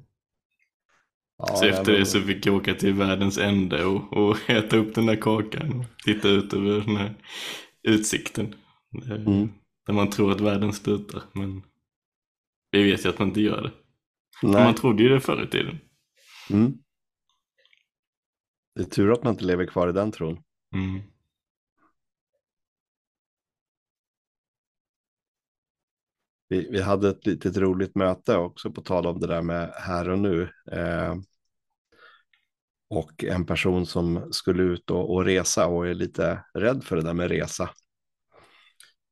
ja, 1.38 1.56
så 1.56 1.66
efter 1.66 1.92
det 1.92 2.06
så 2.06 2.22
fick 2.22 2.46
jag 2.46 2.56
åka 2.56 2.74
till 2.74 2.94
världens 2.94 3.38
ände 3.38 3.86
och, 3.86 4.14
och 4.14 4.50
äta 4.50 4.78
upp 4.78 4.96
den 4.96 5.06
där 5.06 5.16
kakan 5.16 5.80
och 5.80 5.86
titta 6.06 6.28
ut 6.28 6.54
över 6.54 6.82
den 6.82 6.96
här 6.96 7.16
utsikten. 7.84 8.56
Mm. 9.10 9.50
Där 9.86 9.94
man 9.94 10.10
tror 10.10 10.32
att 10.32 10.42
världen 10.42 10.74
slutar 10.74 11.24
men 11.34 11.64
vi 12.72 12.84
vet 12.84 13.06
ju 13.06 13.10
att 13.10 13.20
man 13.20 13.28
inte 13.28 13.42
gör 13.42 13.62
det. 13.62 13.72
Nej. 14.44 14.64
Man 14.64 14.76
trodde 14.76 15.04
ju 15.04 15.10
det 15.10 15.20
förr 15.20 15.44
i 15.44 15.48
tiden. 15.48 15.80
Mm. 16.50 16.78
Det 18.76 18.82
är 18.82 18.86
tur 18.86 19.12
att 19.12 19.24
man 19.24 19.34
inte 19.34 19.46
lever 19.46 19.66
kvar 19.66 19.90
i 19.90 19.92
den 19.92 20.12
tron. 20.12 20.40
Mm. 20.76 21.02
Vi, 26.52 26.68
vi 26.72 26.82
hade 26.82 27.10
ett 27.10 27.26
litet 27.26 27.58
roligt 27.58 27.96
möte 27.96 28.38
också 28.38 28.72
på 28.72 28.82
tal 28.82 29.08
om 29.08 29.20
det 29.20 29.28
där 29.28 29.42
med 29.42 29.74
här 29.76 30.10
och 30.10 30.20
nu. 30.20 30.50
Eh, 30.72 31.16
och 32.90 33.24
en 33.24 33.46
person 33.46 33.86
som 33.86 34.28
skulle 34.32 34.64
ut 34.64 34.92
och, 34.92 35.14
och, 35.14 35.26
resa 35.26 35.68
och 35.68 35.88
är 35.88 35.94
lite 35.94 36.44
rädd 36.54 36.84
för 36.84 36.96
det 36.96 37.02
där 37.02 37.14
med 37.14 37.28
resa. 37.30 37.70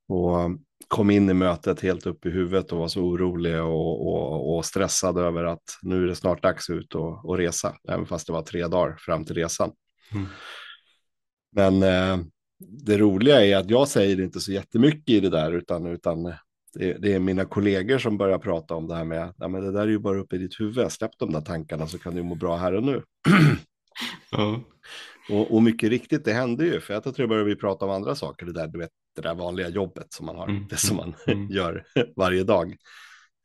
Och 0.08 0.38
kom 0.88 1.10
in 1.10 1.29
i 1.29 1.34
mötet 1.34 1.81
helt 1.81 2.05
upp 2.05 2.25
i 2.25 2.29
huvudet 2.29 2.72
och 2.72 2.77
var 2.77 2.88
så 2.88 3.01
orolig 3.01 3.62
och, 3.62 4.08
och, 4.08 4.55
och 4.55 4.65
stressad 4.65 5.17
över 5.17 5.43
att 5.43 5.63
nu 5.81 6.03
är 6.03 6.08
det 6.08 6.15
snart 6.15 6.43
dags 6.43 6.69
ut 6.69 6.96
och, 6.96 7.25
och 7.25 7.38
resa, 7.38 7.75
även 7.89 8.05
fast 8.05 8.27
det 8.27 8.34
var 8.34 8.41
tre 8.41 8.67
dagar 8.67 8.96
fram 9.00 9.25
till 9.25 9.36
resan. 9.36 9.72
Mm. 10.12 10.27
Men 11.51 11.84
eh, 11.84 12.25
det 12.86 12.98
roliga 12.98 13.46
är 13.46 13.58
att 13.58 13.69
jag 13.69 13.88
säger 13.88 14.22
inte 14.22 14.39
så 14.39 14.51
jättemycket 14.51 15.10
i 15.10 15.19
det 15.19 15.29
där, 15.29 15.51
utan, 15.51 15.86
utan 15.86 16.34
det, 16.74 16.94
det, 16.94 17.14
är 17.14 17.20
mina 17.20 17.46
kollegor 17.46 17.98
som 17.98 18.18
börjar 18.18 18.40
prata 18.40 18.76
om 18.76 18.88
det 18.88 18.96
här 18.96 19.04
med, 19.04 19.34
ja, 19.38 19.48
men 19.48 19.62
det 19.62 19.72
där 19.72 19.82
är 19.82 19.88
ju 19.88 20.00
bara 20.00 20.20
uppe 20.20 20.36
i 20.36 20.40
ditt 20.40 20.60
huvud, 20.60 20.92
släpp 20.92 21.12
de 21.18 21.32
där 21.32 21.42
tankarna 21.42 21.88
så 21.88 22.00
kan 22.00 22.16
du 22.16 22.24
må 22.24 22.36
bra 22.36 22.58
här 22.58 22.74
och 22.74 22.84
nu. 22.84 23.04
mm. 24.38 24.62
och, 25.30 25.56
och, 25.56 25.64
mycket 25.64 25.90
riktigt, 25.90 26.26
det 26.26 26.34
hände 26.34 26.66
ju, 26.66 26.80
för 26.80 26.94
jag 26.94 27.16
tror 27.16 27.28
börjar 27.28 27.44
vi 27.44 27.56
prata 27.56 27.86
om 27.86 27.92
andra 27.92 28.16
saker, 28.16 28.46
det 28.46 28.54
där, 28.54 28.68
du 28.68 28.80
vet, 28.80 28.92
det 29.16 29.22
där 29.22 29.36
vanliga 29.36 29.70
jobbet 29.70 30.14
som 30.14 30.26
man 30.26 30.36
har, 30.36 30.48
mm. 30.48 30.68
det 30.70 30.78
som 30.78 30.98
man 30.98 31.16
mm. 31.28 31.48
gör 31.52 31.86
varje 32.16 32.44
dag. 32.44 32.76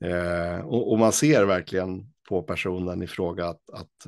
Eh, 0.04 0.60
och, 0.60 0.92
och, 0.92 0.98
man 0.98 1.12
ser 1.12 1.44
verkligen 1.44 2.12
på 2.28 2.42
personen 2.42 3.02
i 3.02 3.06
fråga 3.06 3.46
att, 3.46 3.70
att 3.72 4.06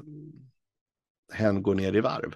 hen 1.33 1.63
går 1.63 1.75
ner 1.75 1.97
i 1.97 2.01
varv. 2.01 2.35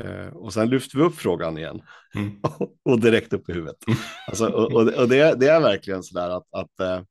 Eh, 0.00 0.26
och 0.26 0.52
sen 0.52 0.70
lyfter 0.70 0.98
vi 0.98 1.04
upp 1.04 1.14
frågan 1.14 1.58
igen 1.58 1.82
mm. 2.14 2.40
och 2.84 3.00
direkt 3.00 3.32
upp 3.32 3.48
i 3.48 3.52
huvudet. 3.52 3.86
Mm. 3.86 3.98
Alltså, 4.26 4.46
och, 4.46 4.72
och 4.72 5.08
det, 5.08 5.34
det, 5.34 5.48
är 5.48 5.60
verkligen 5.60 6.02
så 6.02 6.18
där 6.18 6.30
att, 6.30 6.46
att 6.50 6.80
eh, 6.80 7.02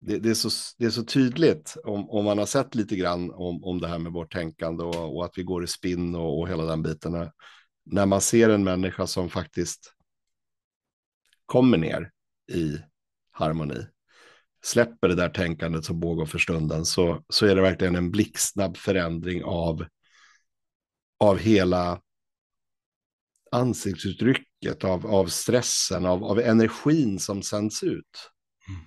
det, 0.00 0.18
det, 0.18 0.30
är 0.30 0.34
så, 0.34 0.50
det 0.78 0.84
är 0.86 0.90
så 0.90 1.04
tydligt 1.04 1.76
om, 1.84 2.10
om 2.10 2.24
man 2.24 2.38
har 2.38 2.46
sett 2.46 2.74
lite 2.74 2.96
grann 2.96 3.30
om, 3.30 3.64
om 3.64 3.80
det 3.80 3.88
här 3.88 3.98
med 3.98 4.12
vårt 4.12 4.32
tänkande 4.32 4.84
och, 4.84 5.16
och 5.16 5.24
att 5.24 5.38
vi 5.38 5.42
går 5.42 5.64
i 5.64 5.66
spinn 5.66 6.14
och, 6.14 6.40
och 6.40 6.48
hela 6.48 6.64
den 6.64 6.82
biten. 6.82 7.30
När 7.84 8.06
man 8.06 8.20
ser 8.20 8.48
en 8.48 8.64
människa 8.64 9.06
som 9.06 9.30
faktiskt 9.30 9.94
kommer 11.46 11.78
ner 11.78 12.10
i 12.52 12.78
harmoni, 13.30 13.86
släpper 14.62 15.08
det 15.08 15.14
där 15.14 15.28
tänkandet 15.28 15.84
som 15.84 16.00
pågår 16.00 16.26
för 16.26 16.38
stunden, 16.38 16.84
så, 16.84 17.24
så 17.28 17.46
är 17.46 17.54
det 17.54 17.62
verkligen 17.62 17.96
en 17.96 18.10
blixtsnabb 18.10 18.76
förändring 18.76 19.44
av 19.44 19.84
av 21.20 21.38
hela 21.38 22.00
ansiktsuttrycket, 23.50 24.84
av, 24.84 25.06
av 25.06 25.26
stressen, 25.26 26.06
av, 26.06 26.24
av 26.24 26.40
energin 26.40 27.18
som 27.18 27.42
sänds 27.42 27.82
ut. 27.82 28.30
Mm. 28.68 28.80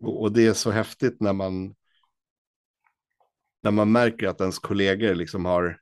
Och, 0.00 0.22
och, 0.22 0.32
det 0.32 0.46
är 0.46 0.52
så 0.52 0.70
häftigt 0.70 1.20
när 1.20 1.32
man, 1.32 1.74
när 3.62 3.70
man 3.70 3.92
märker 3.92 4.28
att 4.28 4.40
ens 4.40 4.58
kollegor 4.58 5.14
liksom 5.14 5.44
har, 5.44 5.80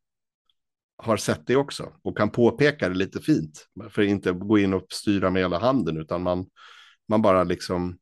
har 0.97 1.17
sett 1.17 1.47
det 1.47 1.57
också 1.57 1.93
och 2.03 2.17
kan 2.17 2.31
påpeka 2.31 2.89
det 2.89 2.95
lite 2.95 3.21
fint. 3.21 3.69
För 3.91 4.03
att 4.03 4.09
inte 4.09 4.33
gå 4.33 4.59
in 4.59 4.75
och 4.75 4.87
styra 4.91 5.31
med 5.31 5.43
hela 5.43 5.59
handen, 5.59 5.97
utan 5.97 6.23
man, 6.23 6.47
man 7.09 7.23
bara 7.23 7.45
liksom 7.45 7.99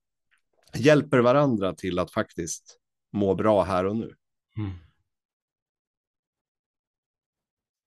hjälper 0.75 1.19
varandra 1.19 1.75
till 1.75 1.99
att 1.99 2.13
faktiskt 2.13 2.79
må 3.13 3.35
bra 3.35 3.63
här 3.63 3.85
och 3.85 3.97
nu. 3.97 4.15
Mm. 4.59 4.86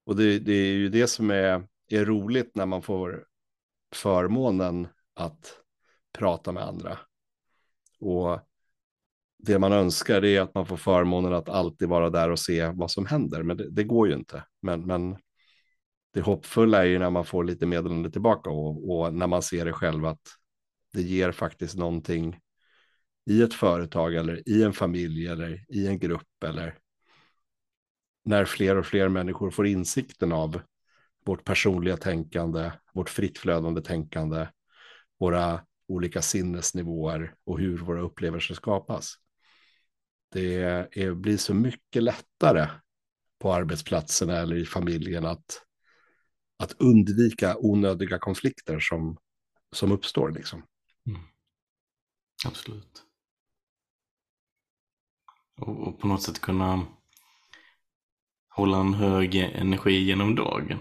Och 0.10 0.16
det, 0.16 0.40
det, 0.40 0.54
är 0.54 0.74
ju 0.74 0.90
det 0.90 1.08
som 1.08 1.32
är, 1.32 1.68
är 1.90 2.06
roligt 2.06 2.56
när 2.56 2.66
man 2.66 2.82
får 2.82 3.26
förmånen 3.96 4.88
att 5.16 5.54
prata 6.18 6.52
med 6.52 6.64
andra. 6.64 6.98
Och 8.00 8.40
det 9.38 9.60
man 9.60 9.72
önskar 9.72 10.26
är 10.26 10.42
att 10.42 10.56
man 10.56 10.66
får 10.66 10.78
förmånen 10.78 11.34
att 11.34 11.50
alltid 11.50 11.88
vara 11.88 12.10
där 12.10 12.32
och 12.32 12.40
se 12.40 12.68
vad 12.68 12.92
som 12.92 13.06
händer, 13.06 13.44
men 13.44 13.58
det, 13.58 13.70
det 13.70 13.84
går 13.84 14.08
ju 14.08 14.14
inte. 14.14 14.44
Men, 14.62 14.86
men 14.86 15.18
det 16.14 16.22
hoppfulla 16.22 16.82
är 16.82 16.88
ju 16.88 17.00
när 17.00 17.10
man 17.10 17.26
får 17.26 17.44
lite 17.44 17.66
meddelande 17.66 18.12
tillbaka 18.12 18.50
och, 18.50 18.92
och, 18.92 19.14
när 19.14 19.28
man 19.28 19.42
ser 19.42 19.66
det 19.66 19.74
själv 19.74 20.06
att 20.06 20.22
det 20.94 21.02
ger 21.02 21.32
faktiskt 21.32 21.78
någonting 21.78 22.40
i 23.26 23.42
ett 23.42 23.54
företag 23.54 24.16
eller 24.16 24.50
i 24.50 24.64
en 24.64 24.74
familj 24.74 25.28
eller 25.28 25.66
i 25.70 25.88
en 25.88 26.00
grupp 26.00 26.44
eller 26.46 26.78
när 28.30 28.46
fler 28.46 28.78
och 28.78 28.86
fler 28.86 29.10
människor 29.10 29.52
får 29.52 29.68
insikten 29.68 30.32
av 30.32 30.62
vårt 31.26 31.44
personliga 31.44 31.98
tänkande, 31.98 32.72
vårt 32.94 33.10
fritt 33.10 33.38
flödande 33.38 33.82
tänkande, 33.82 34.48
våra 35.20 35.66
olika 35.88 36.22
sinnesnivåer 36.22 37.36
och 37.44 37.60
hur 37.60 37.78
våra 37.78 38.02
upplevelser 38.02 38.56
skapas. 38.56 39.16
Det 40.32 40.56
är, 40.92 41.14
blir 41.14 41.38
så 41.38 41.54
mycket 41.54 42.04
lättare 42.04 42.68
på 43.40 43.54
arbetsplatserna 43.54 44.38
eller 44.38 44.56
i 44.56 44.66
familjen 44.66 45.26
att, 45.26 45.62
att 46.58 46.76
undvika 46.80 47.58
onödiga 47.58 48.20
konflikter 48.20 48.80
som, 48.80 49.18
som 49.72 49.92
uppstår. 49.92 50.32
Liksom. 50.32 50.64
Mm. 51.08 51.22
Absolut. 52.46 53.04
Och, 55.62 55.88
och, 55.88 56.00
på 56.00 56.08
något 56.08 56.24
sätt 56.24 56.42
kunna 56.42 56.88
hålla 58.60 58.78
en 58.78 58.94
hög 58.94 59.36
energi 59.36 60.04
genom 60.04 60.36
dagen. 60.36 60.80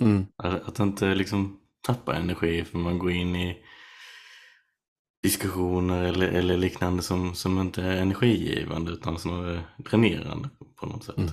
Mm. 0.00 0.26
Att, 0.36 0.80
inte 0.80 1.14
liksom 1.14 1.60
tappa 1.86 2.16
energi 2.16 2.64
för 2.64 2.78
man 2.78 2.98
går 2.98 3.10
in 3.10 3.36
i 3.36 3.58
diskussioner 5.22 6.02
eller, 6.02 6.28
eller 6.28 6.56
liknande 6.56 7.02
som, 7.02 7.34
som 7.34 7.58
inte 7.58 7.82
är 7.82 7.96
energigivande 7.96 8.92
utan 8.92 9.18
snarare 9.18 9.64
dränerande 9.76 10.48
på 10.76 10.86
något 10.86 11.04
sätt. 11.04 11.18
Mm. 11.18 11.30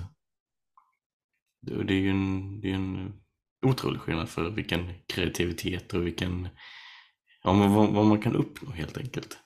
Det, 1.62 1.84
det, 1.84 1.94
är 1.94 1.98
ju 1.98 2.10
en, 2.10 2.60
det 2.60 2.70
är 2.70 2.74
en 2.74 3.12
otrolig 3.66 4.00
skillnad 4.00 4.28
för 4.28 4.50
vilken 4.50 4.92
kreativitet 5.06 5.94
och 5.94 6.06
vilken, 6.06 6.48
ja, 7.42 7.52
vad, 7.52 7.92
vad 7.92 8.06
man 8.06 8.22
kan 8.22 8.36
uppnå 8.36 8.70
helt 8.70 8.98
enkelt. 8.98 9.38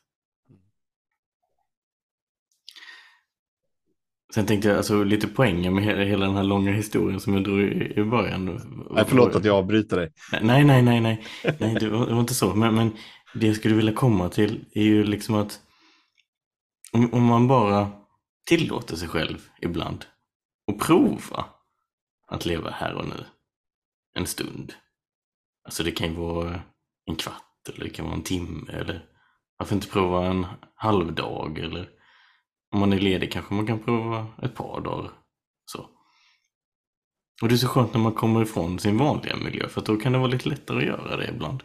Sen 4.36 4.46
tänkte 4.46 4.68
jag, 4.68 4.76
alltså 4.76 5.04
lite 5.04 5.26
poängen 5.26 5.74
med 5.74 5.84
hela 5.84 6.26
den 6.26 6.36
här 6.36 6.44
långa 6.44 6.72
historien 6.72 7.20
som 7.20 7.34
jag 7.34 7.44
drog 7.44 7.60
i 7.60 8.04
början. 8.04 8.44
Nej, 8.90 9.04
förlåt 9.08 9.34
att 9.34 9.44
jag 9.44 9.56
avbryter 9.56 9.96
dig. 9.96 10.12
Nej, 10.42 10.64
nej, 10.64 10.82
nej, 10.82 11.00
nej, 11.00 11.24
nej 11.58 11.76
det, 11.80 11.88
var, 11.88 12.06
det 12.06 12.12
var 12.12 12.20
inte 12.20 12.34
så. 12.34 12.54
Men, 12.54 12.74
men 12.74 12.92
det 13.34 13.46
jag 13.46 13.56
skulle 13.56 13.74
vilja 13.74 13.92
komma 13.92 14.28
till 14.28 14.64
är 14.72 14.82
ju 14.82 15.04
liksom 15.04 15.34
att 15.34 15.60
om, 16.92 17.14
om 17.14 17.24
man 17.24 17.48
bara 17.48 17.90
tillåter 18.46 18.96
sig 18.96 19.08
själv 19.08 19.48
ibland 19.62 20.04
och 20.66 20.80
prova 20.80 21.44
att 22.28 22.46
leva 22.46 22.70
här 22.70 22.94
och 22.94 23.08
nu 23.08 23.24
en 24.18 24.26
stund. 24.26 24.72
Alltså 25.64 25.82
det 25.82 25.90
kan 25.90 26.08
ju 26.08 26.14
vara 26.14 26.60
en 27.06 27.16
kvart 27.16 27.68
eller 27.68 27.84
det 27.84 27.90
kan 27.90 28.04
vara 28.04 28.16
en 28.16 28.22
timme 28.22 28.72
eller 28.72 29.04
varför 29.58 29.74
inte 29.74 29.88
prova 29.88 30.26
en 30.26 30.46
halvdag 30.74 31.58
eller 31.58 31.95
om 32.76 32.80
man 32.80 32.92
är 32.92 32.98
ledig 32.98 33.32
kanske 33.32 33.54
man 33.54 33.66
kan 33.66 33.78
prova 33.78 34.26
ett 34.42 34.54
par 34.54 34.80
dagar. 34.80 35.10
Så. 35.66 35.86
Och 37.42 37.48
det 37.48 37.54
är 37.54 37.56
så 37.56 37.68
skönt 37.68 37.94
när 37.94 38.00
man 38.00 38.12
kommer 38.12 38.42
ifrån 38.42 38.78
sin 38.78 38.98
vanliga 38.98 39.36
miljö 39.36 39.68
för 39.68 39.80
då 39.80 39.96
kan 39.96 40.12
det 40.12 40.18
vara 40.18 40.30
lite 40.30 40.48
lättare 40.48 40.78
att 40.78 40.84
göra 40.84 41.16
det 41.16 41.28
ibland. 41.28 41.62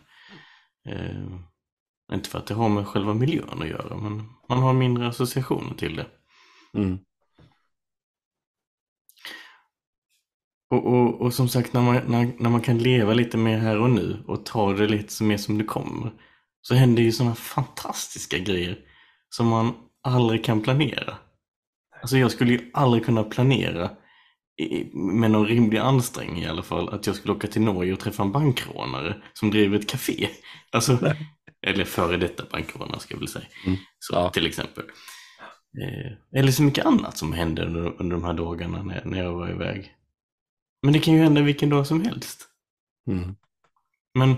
Eh, 0.90 2.16
inte 2.16 2.30
för 2.30 2.40
att 2.40 2.48
det 2.48 2.54
har 2.54 2.70
med 2.70 2.88
själva 2.88 3.14
miljön 3.14 3.62
att 3.62 3.68
göra 3.68 3.98
men 3.98 4.30
man 4.50 4.58
har 4.58 4.74
mindre 4.74 5.08
associationer 5.08 5.76
till 5.76 5.96
det. 5.96 6.08
Mm. 6.74 7.00
Och, 10.70 10.86
och, 10.86 11.22
och, 11.22 11.34
som 11.34 11.50
sagt, 11.50 11.74
när 11.74 11.82
man, 11.82 11.96
när, 11.96 12.34
när 12.38 12.50
man 12.50 12.62
kan 12.62 12.78
leva 12.78 13.14
lite 13.14 13.38
mer 13.38 13.58
här 13.58 13.78
och 13.80 13.90
nu 13.90 14.24
och 14.28 14.46
ta 14.46 14.74
det 14.74 14.88
lite 14.88 15.24
mer 15.24 15.38
som 15.38 15.58
det 15.58 15.64
kommer 15.64 16.12
så 16.62 16.76
händer 16.76 17.04
ju 17.04 17.12
sådana 17.12 17.36
fantastiska 17.36 18.38
grejer 18.38 18.80
som 19.30 19.48
man 19.48 19.74
aldrig 20.04 20.44
kan 20.44 20.62
planera. 20.62 21.18
Alltså 22.02 22.18
jag 22.18 22.32
skulle 22.32 22.52
ju 22.52 22.70
aldrig 22.74 23.06
kunna 23.06 23.24
planera 23.24 23.90
med 24.94 25.32
någon 25.32 25.48
rimlig 25.48 25.78
ansträngning 25.78 26.44
i 26.44 26.48
alla 26.48 26.64
fall 26.64 26.90
att 26.90 27.08
jag 27.08 27.16
skulle 27.16 27.34
åka 27.34 27.48
till 27.48 27.62
Norge 27.62 27.94
och 27.94 28.00
träffa 28.00 28.24
en 28.24 28.32
bankrånare 28.32 29.22
som 29.34 29.52
driver 29.52 29.80
ett 29.80 29.90
café. 29.90 30.30
Alltså, 30.72 31.14
eller 31.68 31.86
före 31.86 32.18
detta 32.18 32.44
bankrånare 32.52 33.00
ska 33.00 33.14
jag 33.14 33.20
väl 33.20 33.28
säga. 33.28 33.46
Mm. 33.66 33.78
Så, 34.00 34.14
ja. 34.14 34.30
Till 34.30 34.46
exempel. 34.46 34.84
Eh, 35.82 36.40
eller 36.40 36.52
så 36.52 36.64
mycket 36.64 36.86
annat 36.86 37.18
som 37.18 37.34
hände 37.34 37.66
under, 37.66 38.02
under 38.02 38.16
de 38.16 38.24
här 38.24 38.34
dagarna 38.34 38.84
när, 38.84 39.06
när 39.06 39.24
jag 39.24 39.34
var 39.34 39.50
iväg. 39.50 39.96
Men 40.82 40.94
det 40.94 41.00
kan 41.00 41.14
ju 41.14 41.20
hända 41.20 41.42
vilken 41.42 41.70
dag 41.70 41.88
som 41.88 42.02
helst. 42.02 42.48
Mm. 43.08 43.36
Men 44.14 44.36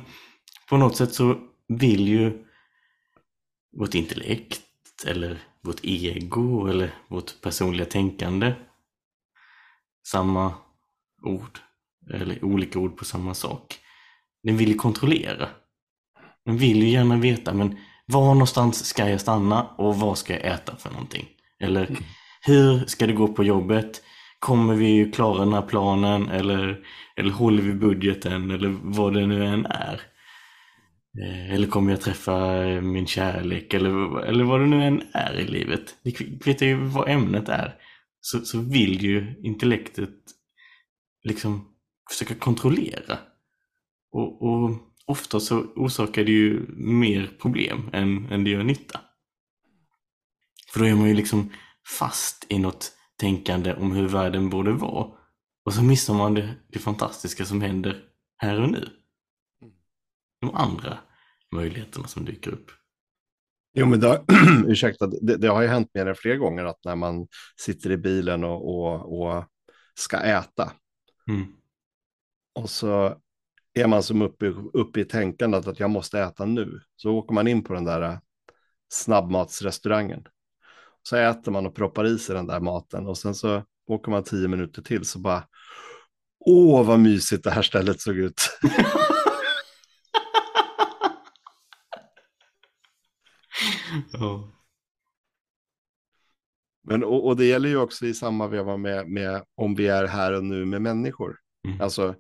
på 0.70 0.78
något 0.78 0.98
sätt 0.98 1.14
så 1.14 1.40
vill 1.68 2.08
ju 2.08 2.46
vårt 3.78 3.96
intellekt 3.96 4.62
eller 5.06 5.40
vårt 5.64 5.80
ego 5.84 6.68
eller 6.68 6.92
vårt 7.08 7.42
personliga 7.42 7.86
tänkande 7.86 8.54
samma 10.08 10.54
ord, 11.24 11.60
eller 12.14 12.46
olika 12.46 12.80
ord 12.80 12.98
på 12.98 13.06
samma 13.06 13.34
sak. 13.34 13.80
Den 14.44 14.58
vill 14.58 14.70
ju 14.70 14.76
kontrollera. 14.76 15.50
Den 16.46 16.58
vill 16.58 16.84
ju 16.84 16.90
gärna 16.90 17.18
veta, 17.18 17.54
men 17.54 17.78
var 18.06 18.34
någonstans 18.34 18.86
ska 18.86 19.10
jag 19.10 19.22
stanna 19.22 19.64
och 19.64 19.96
vad 19.96 20.18
ska 20.18 20.34
jag 20.34 20.54
äta 20.54 20.76
för 20.76 20.92
någonting? 20.92 21.28
Eller 21.60 21.86
mm. 21.86 22.04
hur 22.42 22.86
ska 22.86 23.08
det 23.08 23.14
gå 23.14 23.28
på 23.28 23.44
jobbet? 23.44 24.04
Kommer 24.40 24.76
vi 24.76 25.12
klara 25.12 25.40
den 25.40 25.54
här 25.54 25.62
planen 25.62 26.30
eller, 26.30 26.80
eller 27.16 27.32
håller 27.32 27.62
vi 27.62 27.74
budgeten 27.74 28.52
eller 28.52 28.78
vad 28.82 29.14
det 29.14 29.28
nu 29.28 29.46
än 29.46 29.66
är? 29.66 30.02
Eh, 31.22 31.54
eller 31.54 31.68
kommer 31.68 31.92
jag 31.92 32.02
träffa 32.02 32.66
eh, 32.66 32.82
min 32.82 33.08
kärlek 33.08 33.74
eller, 33.74 34.20
eller 34.20 34.44
vad 34.44 34.60
det 34.60 34.66
nu 34.66 34.84
än 34.84 35.04
är 35.14 35.34
i 35.40 35.48
livet. 35.48 35.96
Det 36.04 36.12
kvittar 36.12 36.66
ju 36.66 36.76
vad 36.76 37.10
ämnet 37.10 37.50
är. 37.50 37.76
Så, 38.22 38.46
så 38.46 38.60
vill 38.60 39.04
ju 39.04 39.36
intellektet 39.44 40.16
liksom 41.24 41.70
försöka 42.12 42.36
kontrollera. 42.36 43.20
Och, 44.12 44.42
och 44.42 44.72
ofta 45.06 45.40
så 45.40 45.60
orsakar 45.60 46.24
det 46.24 46.32
ju 46.32 46.66
mer 46.78 47.30
problem 47.42 47.90
än, 47.94 48.32
än 48.32 48.44
det 48.44 48.50
gör 48.50 48.64
nytta. 48.64 49.00
För 50.74 50.80
då 50.80 50.86
är 50.86 50.96
man 50.96 51.10
ju 51.10 51.14
liksom 51.14 51.50
fast 52.00 52.46
i 52.50 52.60
något 52.60 52.92
tänkande 53.18 53.74
om 53.74 53.92
hur 53.92 54.08
världen 54.08 54.50
borde 54.50 54.72
vara. 54.72 55.08
Och 55.66 55.74
så 55.74 55.84
missar 55.84 56.14
man 56.14 56.34
det, 56.34 56.56
det 56.68 56.80
fantastiska 56.80 57.46
som 57.46 57.62
händer 57.62 58.04
här 58.38 58.62
och 58.62 58.70
nu. 58.70 59.03
De 60.44 60.56
andra 60.56 60.98
möjligheterna 61.52 62.08
som 62.08 62.26
dyker 62.26 62.52
upp. 62.52 62.72
Jo, 63.74 63.86
men 63.86 64.00
det, 64.00 64.24
ursäkta, 64.68 65.08
det, 65.08 65.38
det 65.38 65.48
har 65.48 65.62
ju 65.62 65.68
hänt 65.68 65.90
mer 65.94 66.06
än 66.06 66.16
flera 66.16 66.38
gånger 66.38 66.66
att 66.66 66.86
när 66.86 66.96
man 66.96 67.28
sitter 67.60 67.92
i 67.92 67.98
bilen 67.98 68.44
och, 68.44 68.70
och, 68.70 69.22
och 69.22 69.46
ska 69.96 70.18
äta. 70.18 70.72
Mm. 71.30 71.46
Och 72.56 72.70
så 72.70 73.18
är 73.74 73.88
man 73.88 74.04
som 74.04 74.22
uppe, 74.22 74.46
uppe 74.74 75.00
i 75.00 75.06
tänkandet 75.06 75.68
att 75.68 75.80
jag 75.80 75.90
måste 75.90 76.20
äta 76.20 76.46
nu. 76.46 76.82
Så 76.96 77.12
åker 77.12 77.34
man 77.34 77.48
in 77.48 77.64
på 77.64 77.74
den 77.74 77.86
där 77.86 78.20
snabbmatsrestaurangen. 78.94 80.24
Så 81.04 81.16
äter 81.16 81.52
man 81.52 81.66
och 81.66 81.76
proppar 81.76 82.06
i 82.06 82.20
sig 82.20 82.36
den 82.36 82.48
där 82.48 82.60
maten 82.60 83.08
och 83.08 83.18
sen 83.18 83.36
så 83.36 83.64
åker 83.88 84.12
man 84.12 84.24
tio 84.24 84.48
minuter 84.48 84.82
till 84.82 85.06
så 85.06 85.20
bara 85.20 85.44
åh 86.40 86.86
vad 86.86 87.00
mysigt 87.00 87.44
det 87.44 87.52
här 87.52 87.62
stället 87.62 88.02
såg 88.02 88.18
ut. 88.18 88.60
oh. 94.14 94.50
Men, 96.84 97.04
och, 97.04 97.28
och, 97.28 97.38
det 97.38 97.46
gäller 97.46 97.70
ju 97.70 97.78
också 97.78 98.06
i 98.06 98.14
samma 98.14 98.48
veva 98.48 98.78
med, 98.78 99.08
med 99.08 99.44
om 99.56 99.76
vi 99.76 99.88
är 99.88 100.08
här 100.08 100.34
och 100.34 100.44
nu 100.44 100.66
med 100.66 100.82
människor. 100.82 101.38
Mm. 101.68 101.82
Alltså 101.82 102.16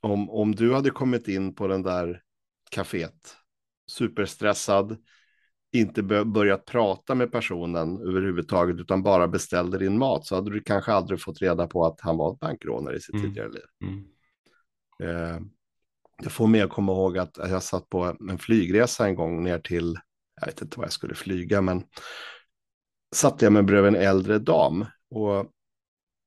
om, 0.00 0.30
om 0.30 0.54
du 0.54 0.74
hade 0.74 0.90
kommit 0.90 1.28
in 1.28 1.54
på 1.54 1.66
den 1.66 1.82
där 1.82 2.22
kaféet, 2.70 3.36
superstressad, 3.90 4.96
inte 5.72 6.02
börjat 6.02 6.64
prata 6.64 7.14
med 7.14 7.32
personen 7.32 8.00
överhuvudtaget 8.00 8.80
utan 8.80 9.02
bara 9.02 9.28
beställde 9.28 9.78
din 9.78 9.98
mat 9.98 10.26
så 10.26 10.34
hade 10.34 10.50
du 10.50 10.60
kanske 10.60 10.92
aldrig 10.92 11.20
fått 11.20 11.42
reda 11.42 11.66
på 11.66 11.86
att 11.86 12.00
han 12.00 12.16
var 12.16 12.36
bankrånare 12.36 12.96
i 12.96 13.00
sitt 13.00 13.14
mm. 13.14 13.26
tidigare 13.26 13.48
liv. 13.48 13.62
Mm. 13.84 14.04
Eh, 15.02 15.40
det 16.22 16.30
får 16.30 16.46
mig 16.46 16.60
att 16.60 16.70
komma 16.70 16.92
ihåg 16.92 17.18
att 17.18 17.36
jag 17.36 17.62
satt 17.62 17.88
på 17.88 18.16
en 18.30 18.38
flygresa 18.38 19.06
en 19.06 19.14
gång 19.14 19.44
ner 19.44 19.58
till, 19.58 19.98
jag 20.40 20.46
vet 20.46 20.62
inte 20.62 20.78
vad 20.78 20.86
jag 20.86 20.92
skulle 20.92 21.14
flyga, 21.14 21.60
men 21.60 21.84
satt 23.14 23.42
jag 23.42 23.52
mig 23.52 23.62
bredvid 23.62 23.94
en 23.94 24.02
äldre 24.02 24.38
dam 24.38 24.86
och 25.10 25.52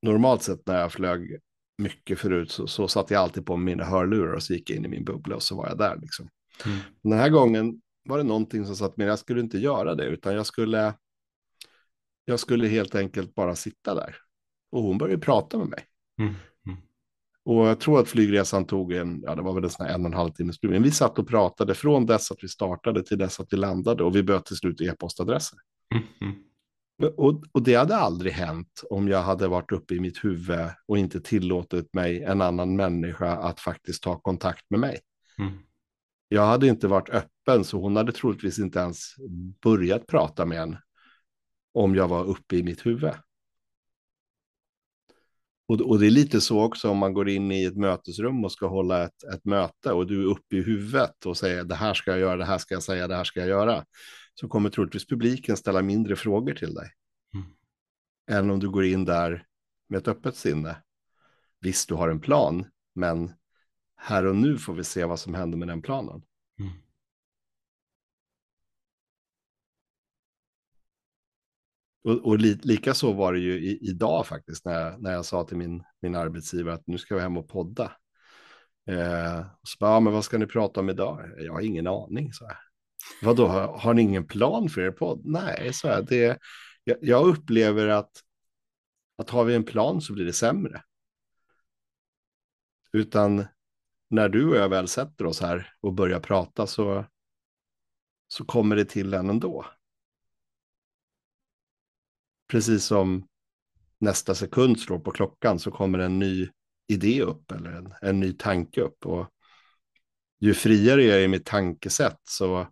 normalt 0.01 0.43
sett 0.43 0.67
när 0.67 0.79
jag 0.79 0.91
flög 0.91 1.39
mycket 1.77 2.19
förut 2.19 2.51
så, 2.51 2.67
så 2.67 2.87
satt 2.87 3.11
jag 3.11 3.21
alltid 3.21 3.45
på 3.45 3.57
mina 3.57 3.83
hörlurar 3.83 4.33
och 4.33 4.43
så 4.43 4.53
gick 4.53 4.69
jag 4.69 4.77
in 4.77 4.85
i 4.85 4.87
min 4.87 5.05
bubbla 5.05 5.35
och 5.35 5.43
så 5.43 5.55
var 5.55 5.67
jag 5.67 5.77
där 5.77 5.99
liksom. 6.01 6.29
Mm. 6.65 6.77
Den 7.03 7.19
här 7.19 7.29
gången 7.29 7.81
var 8.03 8.17
det 8.17 8.23
någonting 8.23 8.65
som 8.65 8.75
satt 8.75 8.97
med, 8.97 9.07
jag 9.07 9.19
skulle 9.19 9.41
inte 9.41 9.57
göra 9.57 9.95
det, 9.95 10.05
utan 10.05 10.33
jag 10.33 10.45
skulle, 10.45 10.93
jag 12.25 12.39
skulle 12.39 12.67
helt 12.67 12.95
enkelt 12.95 13.35
bara 13.35 13.55
sitta 13.55 13.95
där. 13.95 14.15
Och 14.71 14.83
hon 14.83 14.97
började 14.97 15.21
prata 15.21 15.57
med 15.57 15.67
mig. 15.67 15.85
Mm. 16.19 16.33
Och 17.45 17.67
jag 17.67 17.79
tror 17.79 17.99
att 17.99 18.07
flygresan 18.07 18.65
tog 18.65 18.93
en, 18.93 19.21
ja 19.25 19.35
det 19.35 19.41
var 19.41 19.53
väl 19.53 19.63
en 19.63 19.69
sån 19.69 19.85
här 19.85 19.93
en 19.93 20.01
och 20.01 20.07
en 20.07 20.13
halv 20.13 20.31
timmes 20.31 20.63
Men 20.63 20.83
vi 20.83 20.91
satt 20.91 21.19
och 21.19 21.27
pratade 21.27 21.75
från 21.75 22.05
dess 22.05 22.31
att 22.31 22.43
vi 22.43 22.47
startade 22.47 23.03
till 23.03 23.17
dess 23.17 23.39
att 23.39 23.53
vi 23.53 23.57
landade 23.57 24.03
och 24.03 24.15
vi 24.15 24.23
böt 24.23 24.45
till 24.45 24.55
slut 24.55 24.81
e-postadresser. 24.81 25.59
Mm. 26.21 26.35
Och, 27.17 27.43
och, 27.51 27.63
det 27.63 27.75
hade 27.75 27.95
aldrig 27.95 28.33
hänt 28.33 28.83
om 28.89 29.07
jag 29.07 29.21
hade 29.21 29.47
varit 29.47 29.71
uppe 29.71 29.95
i 29.95 29.99
mitt 29.99 30.23
huvud 30.23 30.69
och 30.87 30.97
inte 30.97 31.21
tillåtit 31.21 31.93
mig 31.93 32.23
en 32.23 32.41
annan 32.41 32.75
människa 32.75 33.31
att 33.31 33.59
faktiskt 33.59 34.03
ta 34.03 34.19
kontakt 34.19 34.65
med 34.69 34.79
mig. 34.79 34.99
Mm. 35.39 35.53
Jag 36.27 36.45
hade 36.45 36.67
inte 36.67 36.87
varit 36.87 37.09
öppen 37.09 37.63
så 37.63 37.81
hon 37.81 37.95
hade 37.95 38.11
troligtvis 38.11 38.59
inte 38.59 38.79
ens 38.79 39.15
börjat 39.63 40.07
prata 40.07 40.45
med 40.45 40.61
en 40.61 40.77
om 41.73 41.95
jag 41.95 42.07
var 42.07 42.25
uppe 42.25 42.55
i 42.55 42.63
mitt 42.63 42.85
huvud. 42.85 43.11
Och, 45.71 45.81
och 45.81 45.99
det 45.99 46.05
är 46.05 46.11
lite 46.11 46.41
så 46.41 46.61
också 46.61 46.89
om 46.89 46.97
man 46.97 47.13
går 47.13 47.29
in 47.29 47.51
i 47.51 47.63
ett 47.63 47.77
mötesrum 47.77 48.45
och 48.45 48.51
ska 48.51 48.67
hålla 48.67 49.03
ett, 49.03 49.23
ett 49.33 49.45
möte 49.45 49.91
och 49.91 50.07
du 50.07 50.21
är 50.21 50.25
uppe 50.25 50.55
i 50.55 50.61
huvudet 50.61 51.25
och 51.25 51.37
säger 51.37 51.63
det 51.63 51.75
här 51.75 51.93
ska 51.93 52.11
jag 52.11 52.19
göra, 52.19 52.37
det 52.37 52.45
här 52.45 52.57
ska 52.57 52.73
jag 52.73 52.83
säga, 52.83 53.07
det 53.07 53.15
här 53.15 53.23
ska 53.23 53.39
jag 53.39 53.49
göra. 53.49 53.85
Så 54.33 54.47
kommer 54.47 54.69
troligtvis 54.69 55.07
publiken 55.07 55.57
ställa 55.57 55.81
mindre 55.81 56.15
frågor 56.15 56.53
till 56.53 56.73
dig. 56.73 56.91
Mm. 57.33 57.47
Än 58.31 58.51
om 58.51 58.59
du 58.59 58.69
går 58.69 58.85
in 58.85 59.05
där 59.05 59.45
med 59.89 59.97
ett 59.97 60.07
öppet 60.07 60.35
sinne. 60.35 60.75
Visst, 61.59 61.89
du 61.89 61.95
har 61.95 62.09
en 62.09 62.19
plan, 62.19 62.65
men 62.95 63.31
här 63.97 64.25
och 64.25 64.35
nu 64.35 64.57
får 64.57 64.73
vi 64.73 64.83
se 64.83 65.05
vad 65.05 65.19
som 65.19 65.33
händer 65.33 65.57
med 65.57 65.67
den 65.67 65.81
planen. 65.81 66.21
Mm. 66.59 66.71
Och, 72.03 72.25
och 72.25 72.39
li, 72.39 72.59
lika 72.63 72.93
så 72.93 73.13
var 73.13 73.33
det 73.33 73.39
ju 73.39 73.53
i, 73.53 73.89
idag 73.89 74.27
faktiskt 74.27 74.65
när 74.65 74.79
jag, 74.79 75.01
när 75.01 75.11
jag 75.11 75.25
sa 75.25 75.43
till 75.43 75.57
min, 75.57 75.83
min 76.01 76.15
arbetsgivare 76.15 76.73
att 76.73 76.87
nu 76.87 76.97
ska 76.97 77.15
vi 77.15 77.21
hem 77.21 77.37
och 77.37 77.49
podda. 77.49 77.91
Eh, 78.87 79.45
så 79.63 79.77
bara, 79.79 79.91
ja, 79.91 79.99
men 79.99 80.13
vad 80.13 80.25
ska 80.25 80.37
ni 80.37 80.45
prata 80.45 80.79
om 80.79 80.89
idag? 80.89 81.31
Jag 81.37 81.53
har 81.53 81.61
ingen 81.61 81.87
aning, 81.87 82.33
så 82.33 82.47
här. 82.47 82.57
Vadå, 83.21 83.47
har, 83.47 83.77
har 83.77 83.93
ni 83.93 84.01
ingen 84.01 84.27
plan 84.27 84.69
för 84.69 84.81
er 84.81 84.91
podd? 84.91 85.21
Nej, 85.25 85.73
så 85.73 85.87
här, 85.87 86.01
det, 86.01 86.39
jag, 86.83 86.97
jag 87.01 87.27
upplever 87.27 87.87
att, 87.87 88.11
att 89.17 89.29
har 89.29 89.45
vi 89.45 89.55
en 89.55 89.63
plan 89.63 90.01
så 90.01 90.13
blir 90.13 90.25
det 90.25 90.33
sämre. 90.33 90.83
Utan 92.93 93.45
när 94.09 94.29
du 94.29 94.49
och 94.49 94.55
jag 94.55 94.69
väl 94.69 94.87
sätter 94.87 95.25
oss 95.25 95.41
här 95.41 95.73
och 95.81 95.93
börjar 95.93 96.19
prata 96.19 96.67
så, 96.67 97.05
så 98.27 98.45
kommer 98.45 98.75
det 98.75 98.85
till 98.85 99.13
en 99.13 99.29
ändå. 99.29 99.65
Precis 102.51 102.85
som 102.85 103.27
nästa 103.99 104.35
sekund 104.35 104.79
slår 104.79 104.99
på 104.99 105.11
klockan 105.11 105.59
så 105.59 105.71
kommer 105.71 105.99
en 105.99 106.19
ny 106.19 106.49
idé 106.87 107.21
upp 107.21 107.51
eller 107.51 107.71
en, 107.71 107.93
en 108.01 108.19
ny 108.19 108.33
tanke 108.33 108.81
upp. 108.81 109.05
Och 109.05 109.29
ju 110.39 110.53
friare 110.53 111.03
jag 111.03 111.17
är 111.17 111.23
i 111.23 111.27
mitt 111.27 111.45
tankesätt 111.45 112.19
så, 112.23 112.67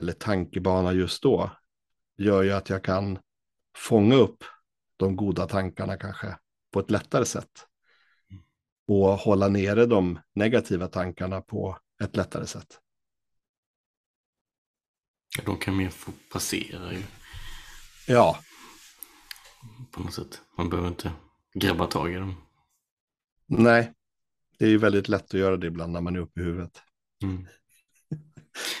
eller 0.00 0.12
tankebana 0.12 0.92
just 0.92 1.22
då, 1.22 1.50
gör 2.16 2.42
ju 2.42 2.50
att 2.50 2.68
jag 2.68 2.84
kan 2.84 3.18
fånga 3.76 4.14
upp 4.14 4.44
de 4.96 5.16
goda 5.16 5.46
tankarna 5.46 5.96
kanske 5.96 6.38
på 6.72 6.80
ett 6.80 6.90
lättare 6.90 7.24
sätt 7.24 7.66
och 8.86 9.08
hålla 9.08 9.48
nere 9.48 9.86
de 9.86 10.18
negativa 10.34 10.88
tankarna 10.88 11.40
på 11.40 11.78
ett 12.02 12.16
lättare 12.16 12.46
sätt. 12.46 12.80
De 15.44 15.58
kan 15.58 15.76
mer 15.76 15.90
få 15.90 16.12
passera 16.32 16.92
ju. 16.92 17.02
Ja. 18.06 18.38
På 19.90 20.00
något 20.00 20.14
sätt. 20.14 20.40
Man 20.58 20.70
behöver 20.70 20.88
inte 20.88 21.12
grabba 21.54 21.86
tag 21.86 22.12
i 22.12 22.16
dem. 22.16 22.34
Nej, 23.46 23.92
det 24.58 24.64
är 24.64 24.68
ju 24.68 24.78
väldigt 24.78 25.08
lätt 25.08 25.34
att 25.34 25.40
göra 25.40 25.56
det 25.56 25.66
ibland 25.66 25.92
när 25.92 26.00
man 26.00 26.16
är 26.16 26.20
uppe 26.20 26.40
i 26.40 26.44
huvudet. 26.44 26.82
Mm. 27.22 27.46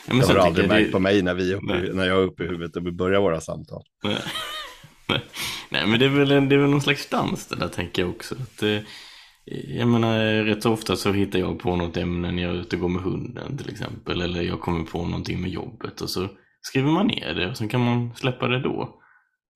Ja, 0.08 0.14
jag 0.14 0.26
har 0.26 0.34
aldrig 0.34 0.68
märkt 0.68 0.86
det... 0.86 0.92
på 0.92 0.98
mig 0.98 1.22
när, 1.22 1.34
vi 1.34 1.54
uppe, 1.54 1.92
när 1.92 2.06
jag 2.06 2.18
är 2.18 2.22
uppe 2.22 2.44
i 2.44 2.46
huvudet 2.46 2.76
och 2.76 2.86
vi 2.86 2.92
börjar 2.92 3.20
våra 3.20 3.40
samtal. 3.40 3.82
Nej, 4.04 4.18
Nej 5.70 5.86
men 5.86 5.98
det 5.98 6.04
är, 6.04 6.08
väl, 6.08 6.28
det 6.28 6.54
är 6.54 6.58
väl 6.58 6.70
någon 6.70 6.80
slags 6.80 7.08
dans 7.08 7.46
det 7.46 7.56
där 7.56 7.68
tänker 7.68 8.02
jag 8.02 8.10
också. 8.10 8.34
Att, 8.34 8.62
eh, 8.62 8.78
jag 9.68 9.88
menar, 9.88 10.44
rätt 10.44 10.66
ofta 10.66 10.96
så 10.96 11.12
hittar 11.12 11.38
jag 11.38 11.58
på 11.58 11.76
något 11.76 11.96
ämne 11.96 12.32
när 12.32 12.42
jag 12.42 12.54
är 12.54 12.60
ute 12.60 12.76
och 12.76 12.82
går 12.82 12.88
med 12.88 13.02
hunden 13.02 13.58
till 13.58 13.70
exempel. 13.70 14.20
Eller 14.20 14.42
jag 14.42 14.60
kommer 14.60 14.84
på 14.84 15.04
någonting 15.04 15.40
med 15.40 15.50
jobbet 15.50 16.00
och 16.00 16.10
så 16.10 16.28
skriver 16.60 16.90
man 16.90 17.06
ner 17.06 17.34
det 17.34 17.50
och 17.50 17.56
så 17.56 17.68
kan 17.68 17.84
man 17.84 18.14
släppa 18.16 18.48
det 18.48 18.60
då. 18.62 19.01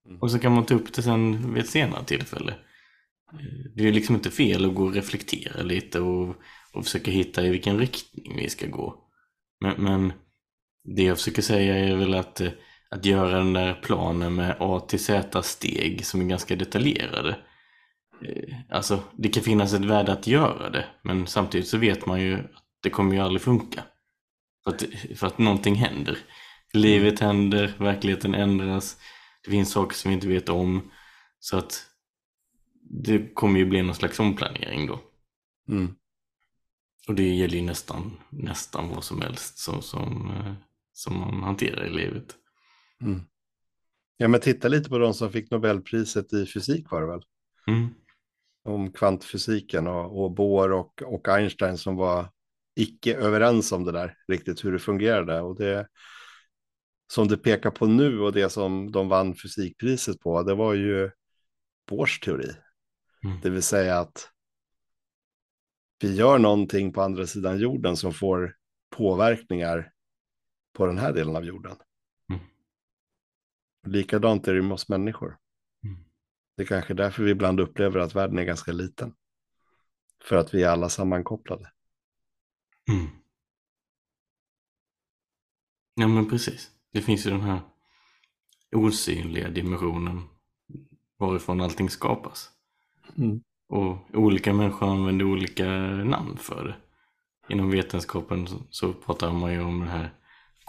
Mm. 0.07 0.19
Och 0.19 0.31
så 0.31 0.39
kan 0.39 0.53
man 0.53 0.67
ta 0.67 0.75
upp 0.75 0.93
det 0.93 1.03
sen 1.03 1.55
vid 1.55 1.63
ett 1.63 1.71
senare 1.71 2.05
tillfälle. 2.05 2.55
Det 3.75 3.89
är 3.89 3.93
liksom 3.93 4.15
inte 4.15 4.31
fel 4.31 4.65
att 4.65 4.75
gå 4.75 4.85
och 4.85 4.95
reflektera 4.95 5.63
lite 5.63 6.01
och, 6.01 6.37
och 6.73 6.85
försöka 6.85 7.11
hitta 7.11 7.47
i 7.47 7.51
vilken 7.51 7.79
riktning 7.79 8.37
vi 8.37 8.51
ska 8.51 8.67
gå. 8.67 9.03
Men, 9.61 9.75
men 9.79 10.13
det 10.85 11.03
jag 11.03 11.19
försöker 11.19 11.43
säga 11.43 11.77
är 11.77 11.97
väl 11.97 12.15
att, 12.15 12.41
eh, 12.41 12.51
att 12.91 13.05
göra 13.05 13.39
den 13.39 13.53
där 13.53 13.75
planen 13.75 14.35
med 14.35 14.57
A 14.61 14.81
till 14.81 15.05
Z 15.05 15.43
steg 15.43 16.07
som 16.07 16.21
är 16.21 16.25
ganska 16.25 16.57
detaljerade 16.57 17.37
eh, 18.23 18.55
alltså 18.71 19.03
det 19.13 19.29
kan 19.29 19.43
finnas 19.43 19.75
ett 19.75 19.85
värde 19.85 20.13
att 20.13 20.27
göra 20.27 20.71
det 20.71 20.85
men 21.03 21.27
samtidigt 21.27 21.69
så 21.69 21.79
vet 21.79 22.07
man 22.07 22.21
ju 22.21 22.35
att 22.35 22.67
det 22.83 22.91
kommer 22.91 23.15
ju 23.15 23.21
aldrig 23.21 23.43
funka. 23.43 23.83
För 24.65 24.71
att, 24.71 24.85
för 25.17 25.27
att 25.27 25.39
någonting 25.39 25.75
händer. 25.75 26.19
Livet 26.73 27.21
händer, 27.21 27.73
verkligheten 27.79 28.35
ändras, 28.35 28.97
det 29.47 29.51
finns 29.51 29.73
saker 29.73 29.97
som 29.97 30.09
vi 30.09 30.15
inte 30.15 30.29
vet 30.29 30.49
om. 30.49 30.91
Så 31.39 31.57
att 31.57 31.87
det 32.91 33.35
kommer 33.35 33.59
ju 33.59 33.67
bli 33.67 33.83
någon 33.83 33.95
slags 33.95 34.21
omplanering 34.21 34.87
då. 34.87 35.01
Mm. 35.69 35.95
Och 37.09 37.15
det 37.15 37.35
gäller 37.35 37.57
ju 37.57 37.63
nästan, 37.63 38.13
nästan 38.31 38.89
vad 38.89 39.05
som 39.05 39.21
helst 39.21 39.59
som, 39.59 39.83
som, 39.83 40.31
eh, 40.31 40.53
som 40.93 41.19
man 41.21 41.43
hanterar 41.43 41.87
i 41.87 41.91
livet. 41.91 42.35
Mm. 43.01 43.21
Ja, 44.17 44.29
men 44.29 44.41
titta 44.41 44.69
lite 44.69 44.91
på 44.91 44.99
de 44.99 45.15
som 45.15 45.33
fick 45.33 45.51
Nobelpriset 45.51 46.33
i 46.33 46.47
fysik 46.47 46.91
var 46.91 47.01
det 47.01 47.07
väl? 47.07 47.23
Mm. 47.67 47.89
Om 48.65 48.93
kvantfysiken 48.93 49.87
och, 49.87 50.25
och 50.25 50.31
Bohr 50.31 50.73
och, 50.73 51.03
och 51.03 51.29
Einstein 51.29 51.79
som 51.79 51.97
var 51.97 52.31
icke 52.77 53.15
överens 53.15 53.73
om 53.73 53.85
det 53.85 53.93
där, 53.93 54.17
riktigt 54.29 54.65
hur 54.65 54.73
det 54.73 54.79
fungerade. 54.79 55.41
Och 55.41 55.57
det 55.57 55.89
som 57.07 57.29
det 57.29 57.37
pekar 57.37 57.71
på 57.71 57.87
nu 57.87 58.21
och 58.21 58.33
det 58.33 58.51
som 58.51 58.93
de 58.93 59.09
vann 59.09 59.35
fysikpriset 59.35 60.21
på, 60.21 60.43
det 60.43 60.55
var 60.55 60.75
ju 60.75 61.11
Bohrs 61.89 62.21
teori. 62.21 62.51
Mm. 63.25 63.41
Det 63.43 63.51
vill 63.51 63.63
säga 63.63 63.99
att 63.99 64.31
vi 66.01 66.15
gör 66.15 66.39
någonting 66.39 66.93
på 66.93 67.03
andra 67.03 67.27
sidan 67.27 67.59
jorden 67.59 67.97
som 67.97 68.13
får 68.13 68.57
påverkningar 68.91 69.93
på 70.73 70.87
den 70.87 70.99
här 70.99 71.13
delen 71.13 71.37
av 71.37 71.45
jorden. 71.45 71.77
Mm. 72.31 72.43
Likadant 73.87 74.49
är 74.49 74.55
det 74.55 74.63
med 74.63 74.73
oss 74.73 74.89
människor. 74.89 75.39
Mm. 75.85 76.05
Det 76.57 76.63
är 76.63 76.67
kanske 76.67 76.95
därför 76.95 77.23
vi 77.23 77.31
ibland 77.31 77.61
upplever 77.61 78.01
att 78.01 78.15
världen 78.15 78.39
är 78.39 78.45
ganska 78.45 78.73
liten. 78.73 79.15
För 80.23 80.37
att 80.37 80.55
vi 80.55 80.63
är 80.63 80.69
alla 80.69 80.89
sammankopplade. 80.89 81.71
Mm. 82.89 83.07
Ja 85.95 86.09
men 86.09 86.31
precis. 86.31 86.76
Det 86.93 87.03
finns 87.03 87.27
ju 87.27 87.31
den 87.31 87.41
här 87.41 87.61
osynliga 88.77 89.49
dimensionen 89.49 90.23
varifrån 91.19 91.61
allting 91.61 91.91
skapas. 91.91 92.51
Mm. 93.19 93.41
Och 93.69 93.97
olika 94.15 94.53
människor 94.53 94.89
använder 94.89 95.25
olika 95.25 95.67
namn 96.05 96.37
för 96.37 96.65
det. 96.65 96.77
Inom 97.55 97.71
vetenskapen 97.71 98.49
så 98.71 98.93
pratar 98.93 99.33
man 99.33 99.53
ju 99.53 99.61
om 99.63 99.81
det 99.81 99.87
här 99.91 100.11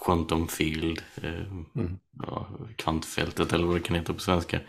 quantum 0.05 0.47
field, 0.47 1.01
eh, 1.15 1.53
Mm. 1.75 1.99
ja, 2.11 2.47
kvantfältet 2.77 3.53
eller 3.53 3.65
vad 3.65 3.75
det 3.75 3.79
kan 3.79 3.95
heta 3.95 4.13
på 4.13 4.19
svenska. 4.19 4.59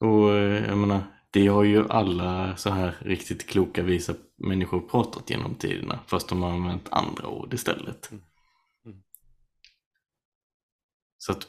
Och 0.00 0.34
eh, 0.34 0.66
jag 0.68 0.78
menar, 0.78 1.02
det 1.30 1.46
har 1.46 1.64
ju 1.64 1.88
alla 1.88 2.56
så 2.56 2.70
här 2.70 2.94
riktigt 3.00 3.46
kloka 3.48 3.82
visa 3.82 4.14
människor 4.36 4.80
pratat 4.80 5.30
genom 5.30 5.54
tiderna, 5.54 5.98
fast 6.06 6.28
de 6.28 6.42
har 6.42 6.50
använt 6.50 6.88
andra 6.90 7.28
ord 7.28 7.54
istället. 7.54 8.10
Mm. 8.12 8.24
Så 11.26 11.32
att 11.32 11.46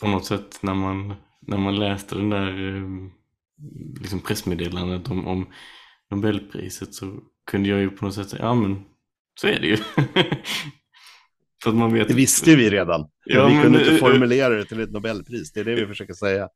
på 0.00 0.08
något 0.08 0.24
sätt 0.26 0.58
när 0.62 0.74
man, 0.74 1.14
när 1.40 1.58
man 1.58 1.78
läste 1.78 2.14
den 2.14 2.30
där 2.30 2.76
eh, 2.76 2.82
liksom 4.00 4.20
pressmeddelandet 4.20 5.10
om, 5.10 5.26
om 5.26 5.46
Nobelpriset 6.10 6.94
så 6.94 7.18
kunde 7.50 7.68
jag 7.68 7.80
ju 7.80 7.90
på 7.90 8.04
något 8.04 8.14
sätt 8.14 8.28
säga, 8.28 8.42
ja 8.42 8.54
men 8.54 8.84
så 9.40 9.46
är 9.46 9.60
det 9.60 9.66
ju. 9.66 9.76
För 11.62 11.70
att 11.70 11.76
man 11.76 11.92
vet 11.92 12.08
Det 12.08 12.14
visste 12.14 12.56
vi 12.56 12.70
redan. 12.70 13.08
Ja, 13.24 13.46
vi 13.48 13.54
men 13.54 13.62
kunde 13.62 13.78
det- 13.78 13.84
inte 13.84 13.98
formulera 13.98 14.54
det 14.54 14.64
till 14.64 14.80
ett 14.80 14.90
Nobelpris. 14.92 15.52
Det 15.52 15.60
är 15.60 15.64
det 15.64 15.74
vi 15.74 15.86
försöker 15.86 16.14
säga. 16.14 16.48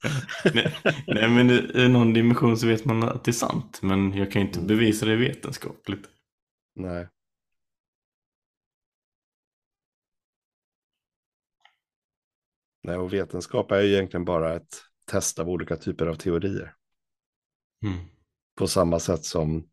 nej, 0.55 0.75
nej 1.07 1.29
men 1.31 1.51
i 1.51 1.71
i 1.75 1.89
någon 1.89 2.13
dimension 2.13 2.57
så 2.57 2.67
vet 2.67 2.85
man 2.85 3.03
att 3.03 3.25
det 3.25 3.31
är 3.31 3.33
sant. 3.33 3.79
Men 3.83 4.13
jag 4.17 4.33
kan 4.33 4.43
ju 4.43 4.47
inte 4.49 4.59
Mm. 4.59 4.69
bevisa 4.69 5.07
det 5.07 5.17
vetenskapligt. 5.17 6.05
Nej. 6.77 7.09
Nej, 12.87 12.97
och 12.97 13.13
vetenskap 13.13 13.71
är 13.73 13.81
ju 13.81 13.93
egentligen 13.95 14.25
bara 14.25 14.55
ett 14.55 14.83
test 15.07 15.39
av 15.39 15.49
olika 15.49 15.77
typer 15.77 16.07
av 16.07 16.15
teorier. 16.15 16.75
Mm. 17.85 17.99
På 18.55 18.67
samma 18.67 18.99
sätt 18.99 19.25
som 19.25 19.69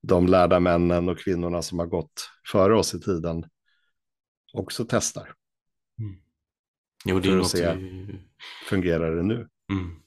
de 0.00 0.26
lärda 0.26 0.60
männen 0.60 1.08
och 1.08 1.18
kvinnorna 1.18 1.62
som 1.62 1.78
har 1.78 1.86
gått 1.86 2.30
före 2.52 2.78
oss 2.78 2.94
i 2.94 3.00
tiden 3.00 3.44
också 4.52 4.86
testar. 4.88 5.34
Jo, 7.04 7.20
det 7.20 7.28
är 7.28 7.32
För 7.32 7.40
att 7.40 7.48
se. 7.48 7.74
vi... 7.74 8.20
Fungerar 8.68 9.16
det 9.16 9.22
nu? 9.22 9.48
Mm. 9.70 10.02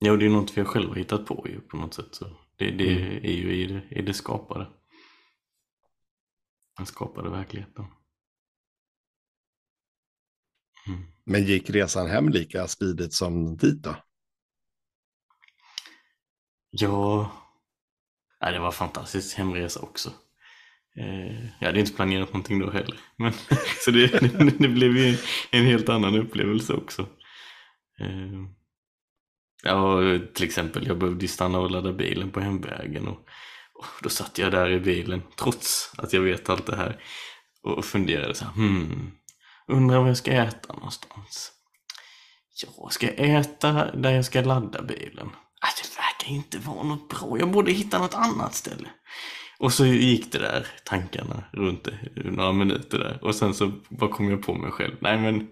Jo, 0.00 0.16
det 0.16 0.26
är 0.26 0.30
något 0.30 0.58
vi 0.58 0.64
själva 0.64 0.94
hittat 0.94 1.26
på 1.26 1.46
ju 1.48 1.60
på 1.60 1.76
något 1.76 1.94
sätt. 1.94 2.14
Så 2.14 2.24
det 2.56 2.70
det 2.70 2.92
Mm. 2.92 3.24
är 3.24 3.32
ju 3.32 3.54
i 3.54 3.66
det, 3.66 3.82
i 3.90 4.02
det 4.02 4.14
skapade. 4.14 4.66
Den 6.76 6.86
skapade 6.86 7.30
verkligheten. 7.30 7.84
Mm. 10.88 11.02
Men 11.30 11.44
gick 11.44 11.70
resan 11.70 12.10
hem 12.10 12.28
lika 12.28 12.68
smidigt 12.68 13.12
som 13.12 13.56
dit 13.56 13.82
då? 13.82 13.96
Ja, 16.70 17.32
nej, 18.40 18.52
det 18.52 18.58
var 18.58 18.72
fantastiskt 18.72 19.34
hemresa 19.34 19.80
också. 19.80 20.12
Eh, 20.96 21.44
jag 21.60 21.66
hade 21.66 21.80
inte 21.80 21.92
planerat 21.92 22.28
någonting 22.28 22.58
då 22.58 22.70
heller. 22.70 23.00
Men, 23.16 23.32
så 23.84 23.90
det, 23.90 24.06
det, 24.20 24.58
det 24.58 24.68
blev 24.68 24.96
ju 24.96 25.16
en 25.50 25.64
helt 25.64 25.88
annan 25.88 26.14
upplevelse 26.14 26.72
också. 26.72 27.02
Eh, 28.00 28.44
ja, 29.62 30.00
till 30.34 30.46
exempel, 30.46 30.86
jag 30.86 30.98
behövde 30.98 31.28
stanna 31.28 31.58
och 31.58 31.70
ladda 31.70 31.92
bilen 31.92 32.30
på 32.30 32.40
hemvägen. 32.40 33.08
Och, 33.08 33.28
och 33.74 34.02
då 34.02 34.08
satt 34.08 34.38
jag 34.38 34.52
där 34.52 34.70
i 34.70 34.80
bilen, 34.80 35.22
trots 35.36 35.92
att 35.98 36.12
jag 36.12 36.20
vet 36.20 36.48
allt 36.48 36.66
det 36.66 36.76
här. 36.76 37.02
Och 37.62 37.84
funderade 37.84 38.34
så 38.34 38.44
här, 38.44 38.52
hmm, 38.52 39.12
undrar 39.70 39.98
vad 39.98 40.08
jag 40.08 40.16
ska 40.16 40.32
äta 40.32 40.72
någonstans. 40.72 41.52
Ja, 42.62 42.88
ska 42.90 43.06
jag 43.06 43.40
äta 43.40 43.96
där 43.96 44.10
jag 44.10 44.24
ska 44.24 44.40
ladda 44.40 44.82
bilen? 44.82 45.30
Ah, 45.60 45.72
det 45.82 45.96
verkar 45.96 46.34
inte 46.34 46.58
vara 46.58 46.82
något 46.82 47.08
bra. 47.08 47.38
Jag 47.38 47.50
borde 47.50 47.72
hitta 47.72 47.98
något 47.98 48.14
annat 48.14 48.54
ställe. 48.54 48.88
Och 49.58 49.72
så 49.72 49.86
gick 49.86 50.32
det 50.32 50.38
där, 50.38 50.66
tankarna 50.84 51.44
runt 51.52 51.84
det, 51.84 51.98
några 52.30 52.52
minuter 52.52 52.98
där. 52.98 53.18
Och 53.22 53.34
sen 53.34 53.54
så 53.54 53.72
bara 53.88 54.10
kom 54.10 54.30
jag 54.30 54.42
på 54.42 54.54
mig 54.54 54.70
själv. 54.70 54.96
Nej 55.00 55.18
men, 55.18 55.48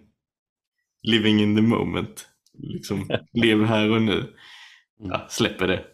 living 1.02 1.40
in 1.40 1.56
the 1.56 1.62
moment. 1.62 2.26
Liksom, 2.58 3.10
lev 3.32 3.64
här 3.64 3.90
och 3.90 4.02
nu. 4.02 4.34
Ja, 4.98 5.26
släpper 5.30 5.66
det. 5.66 5.84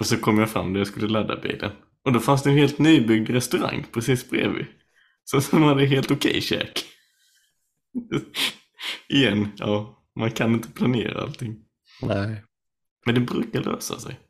Och 0.00 0.06
så 0.06 0.18
kom 0.18 0.38
jag 0.38 0.50
fram 0.50 0.72
där 0.72 0.80
jag 0.80 0.86
skulle 0.86 1.08
ladda 1.08 1.36
bilen. 1.36 1.70
Och 2.04 2.12
då 2.12 2.20
fanns 2.20 2.42
det 2.42 2.50
en 2.50 2.56
helt 2.56 2.78
nybyggd 2.78 3.30
restaurang 3.30 3.86
precis 3.92 4.30
bredvid. 4.30 4.66
Så 5.24 5.40
som 5.40 5.62
hade 5.62 5.86
helt 5.86 6.10
okej 6.10 6.40
käk. 6.40 6.84
Igen, 9.08 9.48
ja, 9.56 10.04
man 10.14 10.30
kan 10.30 10.54
inte 10.54 10.72
planera 10.72 11.22
allting. 11.22 11.64
Nej. 12.02 12.44
Men 13.06 13.14
det 13.14 13.20
brukar 13.20 13.60
lösa 13.60 13.98
sig. 13.98 14.20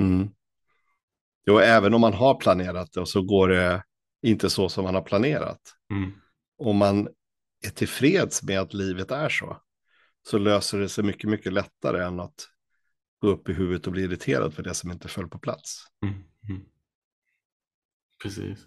Mm. 0.00 0.28
Jo, 1.46 1.58
även 1.58 1.94
om 1.94 2.00
man 2.00 2.12
har 2.12 2.34
planerat 2.34 2.92
det 2.92 3.00
och 3.00 3.08
så 3.08 3.22
går 3.22 3.48
det 3.48 3.84
inte 4.22 4.50
så 4.50 4.68
som 4.68 4.84
man 4.84 4.94
har 4.94 5.02
planerat. 5.02 5.60
Mm. 5.90 6.12
Om 6.58 6.76
man 6.76 7.08
är 7.66 7.70
tillfreds 7.70 8.42
med 8.42 8.60
att 8.60 8.74
livet 8.74 9.10
är 9.10 9.28
så, 9.28 9.62
så 10.22 10.38
löser 10.38 10.78
det 10.78 10.88
sig 10.88 11.04
mycket, 11.04 11.30
mycket 11.30 11.52
lättare 11.52 12.04
än 12.04 12.20
att 12.20 12.48
gå 13.18 13.28
upp 13.28 13.48
i 13.48 13.52
huvudet 13.52 13.86
och 13.86 13.92
bli 13.92 14.02
irriterad 14.02 14.54
för 14.54 14.62
det 14.62 14.74
som 14.74 14.90
inte 14.90 15.08
föll 15.08 15.28
på 15.28 15.38
plats. 15.38 15.84
Mm. 16.04 16.14
Mm. 16.48 16.64
Precis. 18.22 18.66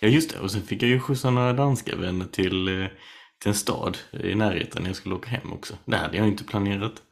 Ja 0.00 0.08
just 0.08 0.30
det, 0.30 0.38
och 0.38 0.50
sen 0.50 0.62
fick 0.62 0.82
jag 0.82 0.90
ju 0.90 1.00
skjutsa 1.00 1.30
några 1.30 1.52
danska 1.52 1.96
vänner 1.96 2.26
till, 2.26 2.68
eh, 2.68 2.86
till 3.38 3.48
en 3.48 3.54
stad 3.54 3.98
i 4.12 4.34
närheten 4.34 4.82
när 4.82 4.88
jag 4.88 4.96
skulle 4.96 5.14
åka 5.14 5.30
hem 5.30 5.52
också. 5.52 5.74
Det 5.84 5.96
hade 5.96 6.16
jag 6.16 6.28
inte 6.28 6.44
planerat. 6.44 7.02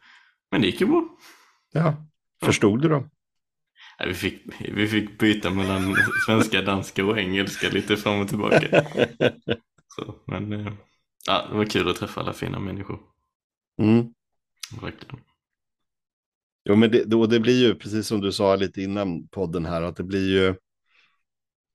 Men 0.50 0.60
det 0.60 0.66
gick 0.66 0.80
ju 0.80 0.86
bra. 0.86 1.08
Ja, 1.72 2.06
förstod 2.42 2.82
du 2.82 2.88
dem? 2.88 3.10
Ja, 3.98 4.06
vi, 4.06 4.14
fick, 4.14 4.42
vi 4.58 4.88
fick 4.88 5.18
byta 5.18 5.50
mellan 5.50 5.96
svenska, 6.26 6.62
danska 6.62 7.04
och 7.04 7.18
engelska 7.18 7.68
lite 7.68 7.96
fram 7.96 8.20
och 8.20 8.28
tillbaka. 8.28 8.86
Så, 9.96 10.14
men 10.26 10.52
eh, 10.52 10.72
ja, 11.26 11.46
det 11.50 11.56
var 11.56 11.64
kul 11.64 11.88
att 11.88 11.96
träffa 11.96 12.20
alla 12.20 12.32
fina 12.32 12.58
människor. 12.58 12.98
Mm. 13.82 14.14
Verkligen. 14.82 15.20
Jo, 16.64 16.76
men 16.76 16.90
det, 16.90 17.04
då, 17.04 17.26
det 17.26 17.40
blir 17.40 17.66
ju 17.66 17.74
precis 17.74 18.06
som 18.06 18.20
du 18.20 18.32
sa 18.32 18.56
lite 18.56 18.82
innan 18.82 19.28
podden 19.28 19.66
här, 19.66 19.82
att 19.82 19.96
det 19.96 20.04
blir 20.04 20.30
ju, 20.30 20.54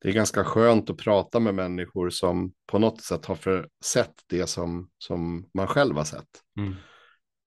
det 0.04 0.10
är 0.10 0.14
ganska 0.14 0.44
skönt 0.44 0.90
att 0.90 0.98
prata 0.98 1.40
med 1.40 1.56
människor 1.56 2.10
som 2.10 2.54
på 2.68 2.80
något 2.80 3.02
sätt 3.02 3.26
har 3.26 3.36
för, 3.36 3.70
sett 3.84 4.14
det 4.28 4.48
som, 4.48 4.90
som 4.98 5.50
man 5.54 5.68
själv 5.68 5.96
har 5.96 6.04
sett. 6.04 6.42
Mm. 6.58 6.76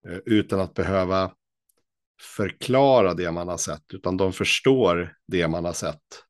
Eh, 0.07 0.19
utan 0.25 0.59
att 0.59 0.73
behöva 0.73 1.33
förklara 2.21 3.13
det 3.13 3.31
man 3.31 3.47
har 3.47 3.57
sett, 3.57 3.93
utan 3.93 4.17
de 4.17 4.33
förstår 4.33 5.17
det 5.27 5.47
man 5.47 5.65
har 5.65 5.73
sett. 5.73 6.23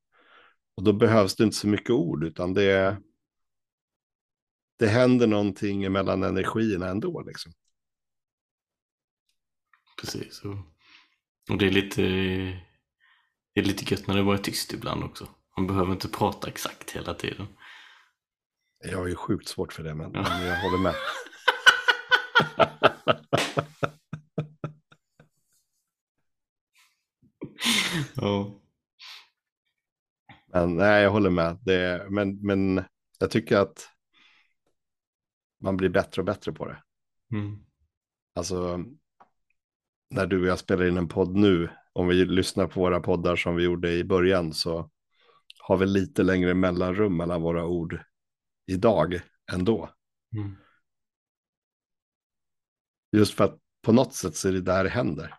Och 0.76 0.84
då 0.84 0.94
behövs 0.94 1.36
det 1.36 1.44
inte 1.44 1.58
så 1.58 1.68
mycket 1.68 1.90
ord, 1.90 2.24
utan 2.24 2.54
det, 2.54 3.02
det 4.80 4.88
händer 4.88 5.28
någonting 5.28 5.92
mellan 5.92 6.24
energierna 6.24 6.88
ändå. 6.88 7.22
Liksom. 7.22 7.52
Precis. 10.02 10.42
Och, 10.42 10.58
och 11.50 11.58
det 11.58 11.68
är 11.68 11.72
lite 11.72 12.02
det 13.54 13.62
är 13.62 13.66
lite 13.66 13.94
gött 13.94 14.08
när 14.08 14.16
det 14.16 14.24
bara 14.24 14.38
är 14.38 14.44
tyst 14.44 14.74
ibland 14.74 15.04
också. 15.04 15.37
Man 15.58 15.68
behöver 15.68 15.92
inte 15.92 16.08
prata 16.08 16.48
exakt 16.48 16.92
hela 16.92 17.14
tiden. 17.14 17.48
Jag 18.84 18.98
har 18.98 19.08
ju 19.08 19.16
sjukt 19.16 19.48
svårt 19.48 19.74
för 19.74 19.84
det, 19.84 19.96
men, 19.96 20.12
Ja. 20.14 20.22
men 20.30 20.48
jag 20.48 20.62
håller 20.62 20.78
med. 20.84 20.94
Ja. 28.16 28.62
Men 30.54 30.76
nej, 30.76 31.04
jag 31.04 31.12
håller 31.12 31.30
med. 31.30 31.58
Det, 31.62 32.08
men, 32.10 32.42
men 32.46 32.84
jag 33.20 33.32
tycker 33.32 33.58
att 33.58 33.90
man 35.62 35.78
blir 35.78 35.90
bättre 35.90 36.22
och 36.22 36.26
bättre 36.26 36.52
på 36.52 36.66
det. 36.66 36.84
Mm. 37.34 37.58
Alltså, 38.36 38.84
när 40.10 40.26
du 40.28 40.42
och 40.42 40.48
jag 40.48 40.60
spelar 40.60 40.86
in 40.88 40.98
en 40.98 41.08
podd 41.08 41.36
nu, 41.36 41.70
om 41.94 42.08
vi 42.08 42.26
lyssnar 42.26 42.68
på 42.68 42.80
våra 42.80 43.00
poddar 43.00 43.36
som 43.36 43.56
vi 43.56 43.64
gjorde 43.64 43.92
i 43.92 44.04
början, 44.04 44.54
så 44.54 44.90
har 45.60 45.78
vi 45.78 45.86
lite 45.86 46.24
längre 46.24 46.54
mellanrum 46.54 47.18
mellan 47.18 47.42
våra 47.42 47.66
ord 47.66 48.00
idag 48.66 49.22
ändå. 49.52 49.90
Mm. 50.36 50.56
Just 53.12 53.34
för 53.34 53.44
att 53.44 53.60
på 53.82 53.92
något 53.92 54.14
sätt 54.14 54.36
så 54.36 54.48
är 54.48 54.54
det 54.54 54.62
där 54.62 54.84
det 54.84 54.90
händer. 54.90 55.38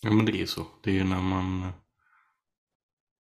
Ja 0.00 0.12
men 0.12 0.26
det 0.26 0.32
är 0.32 0.36
ju 0.36 0.46
så. 0.46 0.66
Det 0.82 0.90
är 0.90 0.94
ju 0.94 1.04
när 1.04 1.20
man 1.20 1.72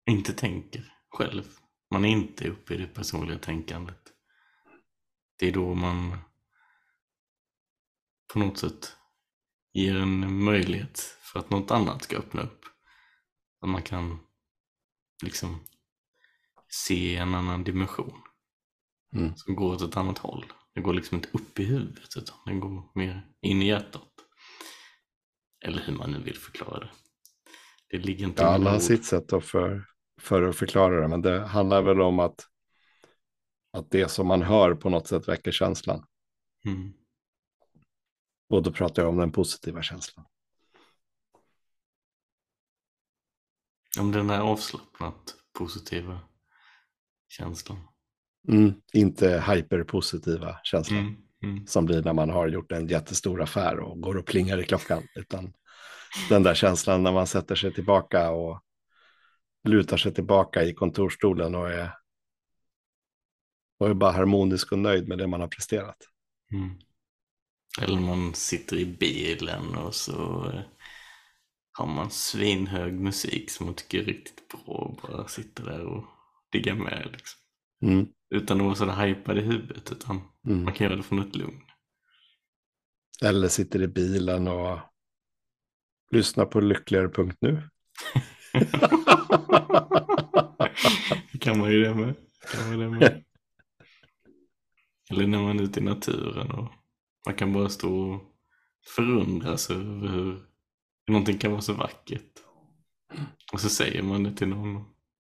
inte 0.10 0.34
tänker 0.34 0.94
själv. 1.10 1.44
Man 1.90 2.06
är 2.06 2.10
inte 2.10 2.50
uppe 2.50 2.74
i 2.74 2.78
det 2.78 2.88
personliga 2.88 3.40
tänkandet. 3.40 4.14
Det 5.40 5.48
är 5.48 5.52
då 5.52 5.74
man 5.74 6.18
på 8.34 8.40
något 8.40 8.58
sätt 8.58 8.98
ger 9.76 9.96
en 9.96 10.44
möjlighet 10.44 11.00
för 11.22 11.40
att 11.40 11.50
något 11.50 11.72
annat 11.72 12.04
ska 12.04 12.18
öppna 12.18 12.42
upp. 12.42 12.66
Att 13.62 13.70
man 13.70 13.82
kan 13.82 14.20
liksom 15.24 15.60
se 16.70 17.16
en 17.16 17.36
annan 17.36 17.64
dimension 17.64 18.22
Mm. 19.16 19.36
som 19.36 19.56
går 19.56 19.74
åt 19.74 19.82
ett 19.82 19.98
annat 19.98 20.18
håll. 20.18 20.46
Det 20.74 20.82
går 20.82 20.94
liksom 20.94 21.16
inte 21.16 21.30
upp 21.34 21.60
i 21.60 21.64
huvudet 21.66 22.18
utan 22.18 22.36
det 22.46 22.54
går 22.60 22.92
mer 22.96 23.28
in 23.42 23.62
i 23.62 23.68
hjärtat. 23.68 24.10
Eller 25.66 25.82
hur 25.82 25.94
man 25.94 26.12
nu 26.12 26.20
vill 26.20 26.38
förklara 26.38 26.80
det. 26.80 26.90
Det 27.90 27.98
ligger 27.98 28.26
inte 28.26 28.42
Ja, 28.42 28.48
alla 28.48 28.72
har 28.72 28.80
sitt 28.80 29.06
sätt 29.06 29.30
för, 29.42 29.86
för 30.22 30.44
att 30.44 30.56
förklara 30.56 31.02
det, 31.02 31.08
men 31.08 31.22
det 31.22 31.46
handlar 31.46 31.82
väl 31.82 32.02
om 32.02 32.20
att, 32.20 32.48
att 33.74 33.92
det 33.92 34.12
som 34.12 34.28
man 34.28 34.42
hör 34.42 34.76
på 34.76 34.90
något 34.90 35.08
sätt 35.08 35.28
väcker 35.28 35.52
känslan. 35.52 36.06
Mm. 36.66 36.94
Och 38.48 38.64
då 38.64 38.72
pratar 38.72 39.02
jag 39.02 39.10
om 39.10 39.18
den 39.18 39.32
positiva 39.32 39.82
känslan. 39.82 40.26
Om 44.00 44.12
den 44.12 44.28
där 44.28 44.40
avslappnat 44.40 45.36
positiva 45.58 46.20
känslan. 47.28 47.78
Mm. 48.48 48.74
Inte 48.94 49.44
hyperpositiva 49.48 50.60
känslan. 50.64 51.00
Mm. 51.00 51.26
Mm. 51.44 51.68
som 51.68 51.86
blir 51.86 52.04
när 52.04 52.14
man 52.14 52.30
har 52.30 52.48
gjort 52.48 52.72
en 52.72 52.88
jättestor 52.88 53.42
affär 53.42 53.80
och 53.80 54.02
går 54.02 54.18
och 54.18 54.26
plingar 54.26 54.60
i 54.60 54.64
klockan. 54.64 55.04
Utan 55.16 55.54
den 56.30 56.44
där 56.44 56.54
känslan 56.54 57.04
när 57.04 57.12
man 57.12 57.28
sätter 57.28 57.56
sig 57.56 57.74
tillbaka 57.74 58.32
och 58.32 58.62
lutar 59.64 59.98
sig 59.98 60.14
tillbaka 60.14 60.64
i 60.64 60.74
kontorstolen 60.74 61.56
och 61.56 61.70
är, 61.70 61.92
och 63.80 63.90
är 63.90 63.94
bara 63.94 64.12
harmonisk 64.12 64.72
och 64.72 64.80
nöjd 64.80 65.08
med 65.08 65.18
det 65.18 65.28
man 65.28 65.42
har 65.42 65.48
presterat. 65.48 65.98
Mm. 66.52 66.80
Eller 67.82 68.00
man 68.00 68.34
sitter 68.34 68.78
i 68.78 68.86
bilen 68.86 69.76
och 69.76 69.96
så 69.96 70.46
eh, 70.50 70.62
har 71.72 71.88
man 71.88 72.12
svinhög 72.12 72.94
musik 72.94 73.50
som 73.52 73.66
man 73.66 73.76
tycker 73.76 74.00
är 74.00 74.04
riktigt 74.06 74.48
bra 74.48 74.76
och 74.76 74.96
bara 74.96 75.28
sitter 75.28 75.64
där 75.64 75.86
och 75.86 76.06
diggar 76.52 76.76
med. 76.76 77.10
Liksom. 77.12 77.40
Mm. 77.82 78.08
Utan 78.30 78.58
att 78.58 78.64
vara 78.66 78.76
sådär 78.76 79.06
hypad 79.06 79.38
i 79.38 79.42
huvudet 79.42 79.92
utan 79.92 80.22
Mm. 80.48 80.64
man 80.64 80.74
kan 80.74 80.86
göra 80.86 80.96
det 80.98 81.04
från 81.04 81.20
ett 81.20 81.36
lugn. 81.36 81.62
Eller 83.24 83.48
sitter 83.48 83.82
i 83.82 83.88
bilen 83.88 84.48
och 84.48 84.80
lyssnar 86.12 86.46
på 86.46 86.60
lyckligare.nu. 86.60 87.70
kan 91.40 91.58
man 91.60 91.72
ju 91.72 91.84
det 91.84 91.96
med. 91.96 92.16
Kan 92.54 92.70
man 92.70 92.80
det 92.80 92.90
med. 92.90 93.24
Eller 95.12 95.28
när 95.28 95.40
man 95.40 95.60
är 95.60 95.64
ute 95.64 95.80
i 95.80 95.84
naturen 95.84 96.52
och 96.52 96.72
man 97.26 97.36
kan 97.36 97.54
bara 97.54 97.70
stå 97.70 98.14
och 98.14 98.22
förundras 98.96 99.70
över 99.70 100.08
hur 100.08 100.46
någonting 101.08 101.38
kan 101.38 101.52
vara 101.52 101.62
så 101.62 101.74
vackert. 101.74 102.32
Och 103.54 103.62
så 103.62 103.70
säger 103.70 104.04
man 104.04 104.24
det 104.24 104.32
till 104.32 104.48
någon 104.48 104.76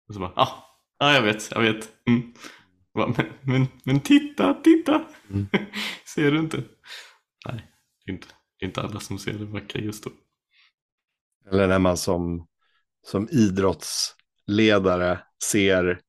och 0.08 0.13
så 0.13 0.20
bara, 0.20 0.34
ah, 0.36 0.50
ja 1.00 1.13
jag 1.13 1.22
vet, 1.22 1.52
jag 1.52 1.62
vet. 1.62 2.08
Mm. 2.08 2.34
Bara, 2.94 3.08
Men, 3.08 3.26
men, 3.41 3.68
men 3.84 4.00
titta, 4.00 4.54
titta! 4.54 5.06
Mm. 5.30 5.48
ser 6.15 6.32
du 6.32 6.39
inte? 6.39 6.58
Nej, 7.46 7.72
det 8.06 8.12
är 8.12 8.13
inte, 8.13 8.28
det 8.60 8.65
är 8.65 8.68
inte 8.68 8.82
alla 8.82 9.00
som 9.00 9.20
ser 9.20 9.34
det 9.34 9.46
vackra 9.46 9.82
just 9.82 10.04
då. 10.04 10.12
Eller 11.52 11.68
när 11.68 11.80
man 11.80 11.98
som, 11.98 12.48
som 13.02 13.30
idrottsledare 13.32 15.20
ser 15.44 16.02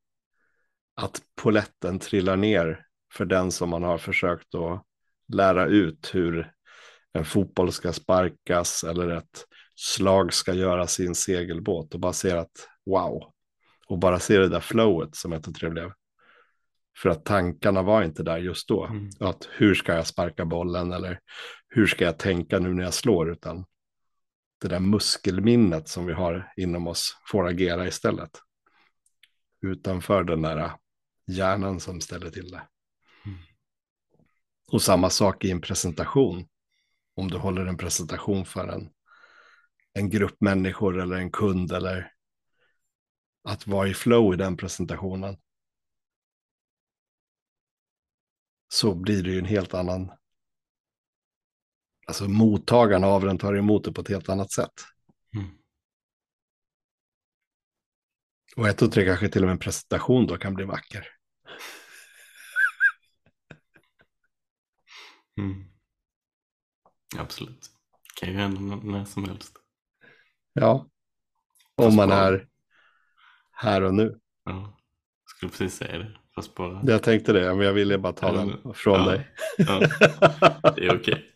att 0.96 1.22
poletten 1.42 1.98
trillar 1.98 2.36
ner 2.36 2.86
för 3.12 3.24
den 3.24 3.52
som 3.52 3.70
man 3.70 3.82
har 3.82 3.98
försökt 3.98 4.54
att 4.54 4.85
lära 5.32 5.66
ut 5.66 6.10
hur 6.14 6.52
en 7.12 7.24
fotboll 7.24 7.72
ska 7.72 7.92
sparkas 7.92 8.84
eller 8.84 9.08
ett 9.08 9.44
slag 9.74 10.32
ska 10.32 10.52
göras 10.52 11.00
i 11.00 11.06
en 11.06 11.14
segelbåt 11.14 11.94
och 11.94 12.00
bara 12.00 12.12
ser 12.12 12.36
att 12.36 12.68
wow. 12.86 13.32
Och 13.88 13.98
bara 13.98 14.18
ser 14.18 14.40
det 14.40 14.48
där 14.48 14.60
flowet 14.60 15.16
som 15.16 15.32
ett 15.32 15.48
och 15.48 15.54
tre 15.54 15.68
blev. 15.68 15.92
För 17.02 17.08
att 17.10 17.24
tankarna 17.24 17.82
var 17.82 18.02
inte 18.02 18.22
där 18.22 18.38
just 18.38 18.68
då. 18.68 18.86
Mm. 18.86 19.10
Att 19.20 19.48
hur 19.56 19.74
ska 19.74 19.94
jag 19.94 20.06
sparka 20.06 20.44
bollen 20.44 20.92
eller 20.92 21.20
hur 21.68 21.86
ska 21.86 22.04
jag 22.04 22.18
tänka 22.18 22.58
nu 22.58 22.74
när 22.74 22.82
jag 22.82 22.94
slår 22.94 23.30
utan 23.30 23.64
det 24.60 24.68
där 24.68 24.80
muskelminnet 24.80 25.88
som 25.88 26.06
vi 26.06 26.12
har 26.12 26.52
inom 26.56 26.86
oss 26.86 27.16
får 27.30 27.48
agera 27.48 27.86
istället. 27.86 28.30
Utanför 29.62 30.24
den 30.24 30.42
där 30.42 30.72
hjärnan 31.26 31.80
som 31.80 32.00
ställer 32.00 32.30
till 32.30 32.50
det. 32.50 32.62
Och 34.72 34.82
samma 34.82 35.10
sak 35.10 35.44
i 35.44 35.50
en 35.50 35.60
presentation. 35.60 36.48
Om 37.14 37.30
du 37.30 37.38
håller 37.38 37.66
en 37.66 37.76
presentation 37.76 38.44
för 38.44 38.68
en, 38.68 38.90
en 39.92 40.10
grupp 40.10 40.40
människor 40.40 41.00
eller 41.00 41.16
en 41.16 41.30
kund 41.30 41.72
eller 41.72 42.12
att 43.44 43.66
vara 43.66 43.88
i 43.88 43.94
flow 43.94 44.34
i 44.34 44.36
den 44.36 44.56
presentationen. 44.56 45.36
Så 48.68 48.94
blir 48.94 49.22
det 49.22 49.30
ju 49.30 49.38
en 49.38 49.44
helt 49.44 49.74
annan 49.74 50.10
alltså 52.06 52.28
mottagarna 52.28 53.06
av 53.06 53.24
den 53.24 53.38
tar 53.38 53.54
emot 53.54 53.84
det 53.84 53.92
på 53.92 54.00
ett 54.00 54.08
helt 54.08 54.28
annat 54.28 54.52
sätt. 54.52 54.72
Mm. 55.34 55.50
Och 58.56 58.68
ett 58.68 58.82
och 58.82 58.92
tre 58.92 59.04
kanske 59.04 59.28
till 59.28 59.42
och 59.42 59.46
med 59.46 59.52
en 59.52 59.58
presentation 59.58 60.26
då 60.26 60.36
kan 60.36 60.54
bli 60.54 60.64
vacker. 60.64 61.15
Mm. 65.38 65.64
Absolut. 67.18 67.70
Kan 68.20 68.28
ju 68.28 68.34
hända 68.36 68.76
när 68.76 69.04
som 69.04 69.24
helst. 69.28 69.56
Ja. 70.52 70.90
Fast 71.76 71.88
Om 71.88 71.96
man 71.96 72.08
bara- 72.08 72.18
är 72.18 72.48
här 73.52 73.82
och 73.82 73.94
nu. 73.94 74.20
Ja, 74.44 74.52
jag 75.22 75.30
skulle 75.30 75.50
precis 75.50 75.74
säga 75.76 75.98
det. 75.98 76.18
Fast 76.34 76.54
bara... 76.54 76.82
Jag 76.86 77.02
tänkte 77.02 77.32
det, 77.32 77.54
men 77.54 77.66
jag 77.66 77.72
ville 77.72 77.98
bara 77.98 78.12
ta 78.12 78.32
den 78.32 78.74
från 78.74 78.94
Ja. 79.00 79.10
dig. 79.10 79.34
Ja, 79.58 79.80
det 80.76 80.86
är 80.86 81.00
okej. 81.00 81.32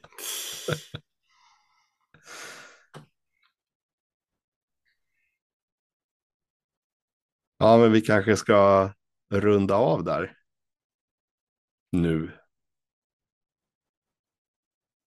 Ja, 7.59 7.79
men 7.79 7.93
vi 7.93 8.01
kanske 8.01 8.37
ska 8.37 8.93
runda 9.33 9.75
av 9.75 10.05
där. 10.05 10.37
Nu. 11.93 12.21
Det 12.23 12.25
kan 12.25 12.25
vi 12.25 12.27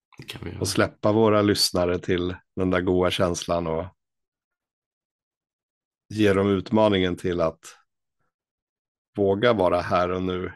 göra. 0.08 0.13
Och 0.60 0.68
släppa 0.68 1.12
våra 1.12 1.42
lyssnare 1.42 2.00
till 2.00 2.36
den 2.56 2.70
där 2.70 2.82
goda 2.82 3.12
känslan 3.12 3.68
och 3.68 3.86
ge 6.10 6.34
dem 6.34 6.50
utmaningen 6.50 7.16
till 7.16 7.42
att 7.42 7.78
våga 9.16 9.54
vara 9.54 9.82
här 9.82 10.12
och 10.12 10.24
nu 10.24 10.54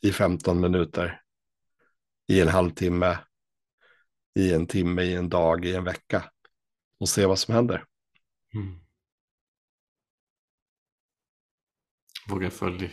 i 0.00 0.12
15 0.12 0.60
minuter, 0.60 1.22
i 2.28 2.40
en 2.40 2.48
halvtimme, 2.48 3.18
i 4.38 4.52
en 4.52 4.66
timme, 4.66 5.02
i 5.02 5.14
en 5.14 5.28
dag, 5.28 5.64
i 5.64 5.74
en 5.74 5.84
vecka 5.84 6.30
och 7.00 7.08
se 7.08 7.26
vad 7.26 7.38
som 7.38 7.54
händer. 7.54 7.84
Mm. 8.54 8.80
Våga 12.28 12.50
följa 12.50 12.90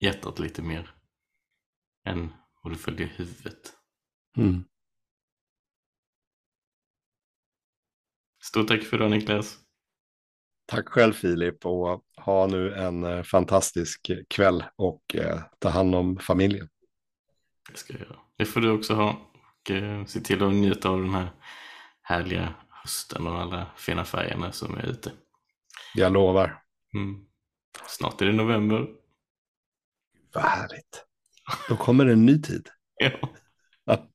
hjärtat 0.00 0.38
lite 0.38 0.62
mer 0.62 0.94
än 2.06 2.32
vad 2.62 2.72
du 2.72 2.78
följer 2.78 3.06
huvudet. 3.06 3.76
Mm. 4.36 4.64
Stort 8.50 8.68
tack 8.68 8.82
för 8.82 8.96
idag 8.96 9.10
Niklas. 9.10 9.58
Tack 10.66 10.88
själv 10.88 11.12
Filip 11.12 11.66
och 11.66 12.04
ha 12.16 12.46
nu 12.46 12.74
en 12.74 13.04
eh, 13.04 13.22
fantastisk 13.22 14.10
kväll 14.28 14.64
och 14.76 15.14
eh, 15.14 15.40
ta 15.58 15.68
hand 15.68 15.94
om 15.94 16.18
familjen. 16.18 16.68
Det 17.70 17.76
ska 17.76 17.92
jag 17.92 18.02
göra. 18.02 18.16
Det 18.36 18.44
får 18.44 18.60
du 18.60 18.70
också 18.70 18.94
ha. 18.94 19.10
Och 19.60 19.70
eh, 19.70 20.04
se 20.04 20.20
till 20.20 20.42
att 20.42 20.52
njuta 20.52 20.88
av 20.88 21.00
den 21.00 21.14
här 21.14 21.30
härliga 22.02 22.54
hösten 22.68 23.26
och 23.26 23.40
alla 23.40 23.66
fina 23.76 24.04
färgerna 24.04 24.52
som 24.52 24.76
är 24.76 24.86
ute. 24.86 25.12
Jag 25.94 26.12
lovar. 26.12 26.62
Mm. 26.94 27.24
Snart 27.86 28.22
är 28.22 28.26
det 28.26 28.32
november. 28.32 28.86
Vad 30.34 30.44
härligt. 30.44 31.04
Då 31.68 31.76
kommer 31.76 32.06
en 32.06 32.26
ny 32.26 32.42
tid. 32.42 32.68
Ja, 33.84 33.96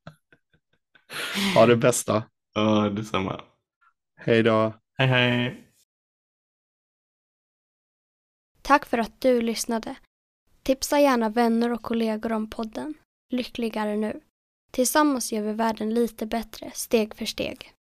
Ha 1.56 1.66
det 1.66 1.76
bästa. 1.76 2.24
ja 2.54 2.90
detsamma. 2.90 3.42
Hej 4.28 4.44
då. 4.44 4.74
Hej 4.98 5.08
hej! 5.08 5.64
Tack 8.62 8.86
för 8.86 8.98
att 8.98 9.22
du 9.22 9.42
lyssnade. 9.42 9.96
Tipsa 10.64 11.00
gärna 11.00 11.30
vänner 11.30 11.72
och 11.72 11.82
kollegor 11.82 12.32
om 12.32 12.50
podden 12.50 12.94
Lyckligare 13.30 13.96
nu. 13.96 14.22
Tillsammans 14.72 15.34
gör 15.34 15.42
vi 15.42 15.54
världen 15.54 15.94
lite 15.94 16.26
bättre, 16.26 16.72
steg 16.74 17.16
för 17.16 17.26
steg. 17.26 17.74